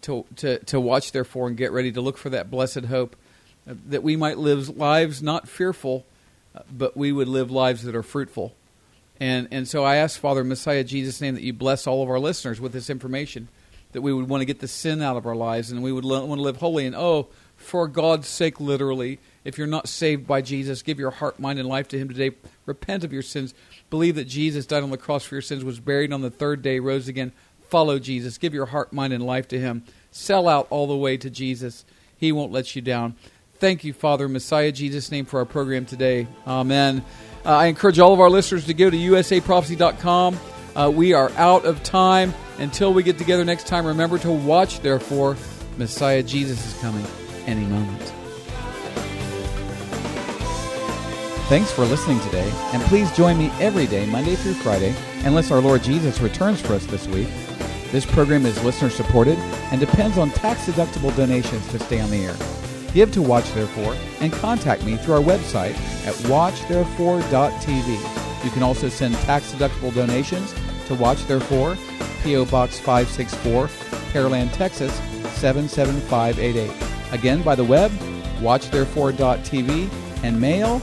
to, 0.04 0.26
to, 0.38 0.60
to 0.60 0.80
watch 0.80 1.12
therefore 1.12 1.50
and 1.50 1.58
get 1.58 1.74
ready 1.74 1.92
to 1.92 2.00
look 2.00 2.18
for 2.18 2.30
that 2.30 2.50
blessed 2.50 2.86
hope, 2.86 3.18
uh, 3.70 3.74
that 3.88 4.04
we 4.04 4.16
might 4.16 4.38
live 4.38 4.78
lives 4.78 5.22
not 5.22 5.50
fearful 5.50 6.06
but 6.72 6.96
we 6.98 7.12
would 7.12 7.28
live 7.28 7.52
lives 7.52 7.84
that 7.84 7.96
are 7.96 8.04
fruitful. 8.04 8.56
And, 9.20 9.48
and 9.52 9.68
so 9.68 9.84
I 9.84 9.98
ask, 9.98 10.20
Father, 10.20 10.44
Messiah, 10.44 10.84
Jesus' 10.84 11.22
name, 11.22 11.36
that 11.36 11.44
you 11.44 11.54
bless 11.54 11.86
all 11.86 12.02
of 12.02 12.10
our 12.10 12.20
listeners 12.20 12.60
with 12.60 12.74
this 12.74 12.90
information, 12.90 13.50
that 13.92 14.02
we 14.02 14.12
would 14.12 14.28
want 14.28 14.42
to 14.42 14.46
get 14.46 14.60
the 14.60 14.68
sin 14.68 15.02
out 15.02 15.16
of 15.16 15.28
our 15.28 15.36
lives 15.36 15.72
and 15.72 15.84
we 15.84 15.92
would 15.92 16.06
want 16.06 16.28
to 16.28 16.42
live 16.42 16.58
holy. 16.58 16.86
And 16.86 16.96
oh, 16.96 17.28
for 17.56 17.88
God's 17.88 18.28
sake, 18.28 18.60
literally, 18.60 19.20
if 19.44 19.58
you're 19.58 19.68
not 19.68 19.88
saved 19.88 20.26
by 20.26 20.42
Jesus, 20.42 20.82
give 20.82 21.00
your 21.00 21.12
heart, 21.12 21.40
mind, 21.40 21.60
and 21.60 21.68
life 21.70 21.88
to 21.90 22.00
Him 22.00 22.10
today. 22.10 22.36
Repent 22.66 23.04
of 23.04 23.14
your 23.14 23.22
sins. 23.22 23.54
Believe 23.90 24.16
that 24.16 24.28
Jesus 24.28 24.66
died 24.66 24.84
on 24.84 24.90
the 24.90 24.98
cross 24.98 25.24
for 25.24 25.36
your 25.36 25.42
sins, 25.42 25.64
was 25.64 25.80
buried 25.80 26.12
on 26.12 26.22
the 26.22 26.32
third 26.32 26.62
day, 26.62 26.80
rose 26.80 27.08
again. 27.08 27.32
Follow 27.70 28.00
Jesus. 28.00 28.38
Give 28.38 28.54
your 28.54 28.66
heart, 28.68 28.92
mind, 28.92 29.14
and 29.14 29.26
life 29.26 29.48
to 29.50 29.60
Him. 29.60 29.84
Sell 30.12 30.48
out 30.48 30.68
all 30.70 30.88
the 30.88 30.96
way 30.96 31.16
to 31.18 31.30
Jesus. 31.30 31.86
He 32.18 32.32
won't 32.32 32.52
let 32.52 32.76
you 32.76 32.82
down. 32.82 33.16
Thank 33.62 33.84
you, 33.84 33.94
Father, 33.94 34.28
Messiah, 34.28 34.72
Jesus' 34.72 35.12
name, 35.12 35.26
for 35.26 35.38
our 35.38 35.46
program 35.46 35.86
today. 35.86 36.26
Amen. 36.48 37.06
Uh, 37.46 37.56
I 37.56 37.68
encourage 37.68 38.00
all 38.00 38.12
of 38.12 38.20
our 38.20 38.30
listeners 38.30 38.66
to 38.66 38.74
go 38.74 38.90
to 38.90 38.98
usaprophecy.com. 38.98 40.40
Uh, 40.76 40.92
we 40.92 41.14
are 41.14 41.30
out 41.38 41.64
of 41.66 41.84
time. 41.84 42.34
Until 42.58 42.92
we 42.92 43.04
get 43.04 43.20
together 43.20 43.46
next 43.46 43.68
time, 43.68 43.86
remember 43.86 44.18
to 44.18 44.32
watch, 44.32 44.80
therefore, 44.80 45.38
Messiah 45.78 46.24
Jesus 46.24 46.74
is 46.74 46.82
coming 46.82 47.06
any 47.46 47.64
moment. 47.66 48.02
Thanks 51.50 51.72
for 51.72 51.86
listening 51.86 52.20
today, 52.22 52.52
and 52.74 52.82
please 52.84 53.12
join 53.16 53.38
me 53.38 53.52
every 53.60 53.86
day, 53.86 54.08
Monday 54.08 54.36
through 54.36 54.54
Friday, 54.54 54.96
unless 55.24 55.52
our 55.52 55.62
Lord 55.62 55.84
Jesus 55.84 56.20
returns 56.20 56.60
for 56.62 56.74
us 56.74 56.86
this 56.88 57.08
week. 57.10 57.30
This 57.92 58.08
program 58.08 58.48
is 58.48 58.64
listener 58.64 58.90
supported 58.90 59.38
and 59.72 59.80
depends 59.80 60.18
on 60.18 60.32
tax 60.32 60.66
deductible 60.66 61.16
donations 61.16 61.68
to 61.68 61.78
stay 61.78 62.00
on 62.00 62.10
the 62.10 62.26
air. 62.26 62.61
Give 62.94 63.12
to 63.14 63.22
Watch 63.22 63.50
Therefore 63.54 63.96
and 64.20 64.34
contact 64.34 64.84
me 64.84 64.98
through 64.98 65.14
our 65.16 65.22
website 65.22 65.76
at 66.06 66.14
watchtherefore.tv. 66.26 68.44
You 68.44 68.52
can 68.52 68.64
also 68.64 68.90
send 68.90 69.16
tax 69.16 69.54
deductible 69.54 69.94
donations 69.94 70.54
to 70.88 70.96
Watch 70.96 71.26
Therefore, 71.26 71.78
P.O. 72.24 72.46
Box 72.46 72.80
564, 72.80 73.68
Pearland, 74.12 74.52
Texas 74.54 74.94
77588. 75.40 76.72
Again, 77.14 77.42
by 77.44 77.56
the 77.56 77.64
web, 77.64 77.92
watchtherefore.tv, 78.40 79.90
and 80.24 80.40
mail, 80.40 80.82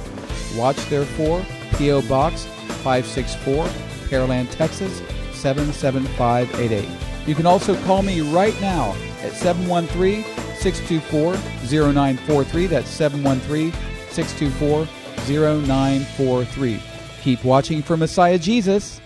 Watch 0.57 0.77
Therefore, 0.89 1.45
P.O. 1.77 2.03
Box 2.09 2.47
564, 2.83 3.67
Pearland, 4.09 4.51
Texas 4.51 5.03
77588. 5.33 6.89
You 7.27 7.35
can 7.35 7.47
also 7.47 7.81
call 7.85 8.03
me 8.03 8.23
right 8.23 8.59
now 8.61 8.97
at 9.23 9.33
713 9.33 10.25
624 10.59 11.35
0943. 11.85 12.67
That's 12.67 12.91
713 12.91 13.73
624 14.11 14.87
0943. 15.27 16.81
Keep 17.23 17.45
watching 17.45 17.83
for 17.83 17.97
Messiah 17.97 18.39
Jesus. 18.39 19.01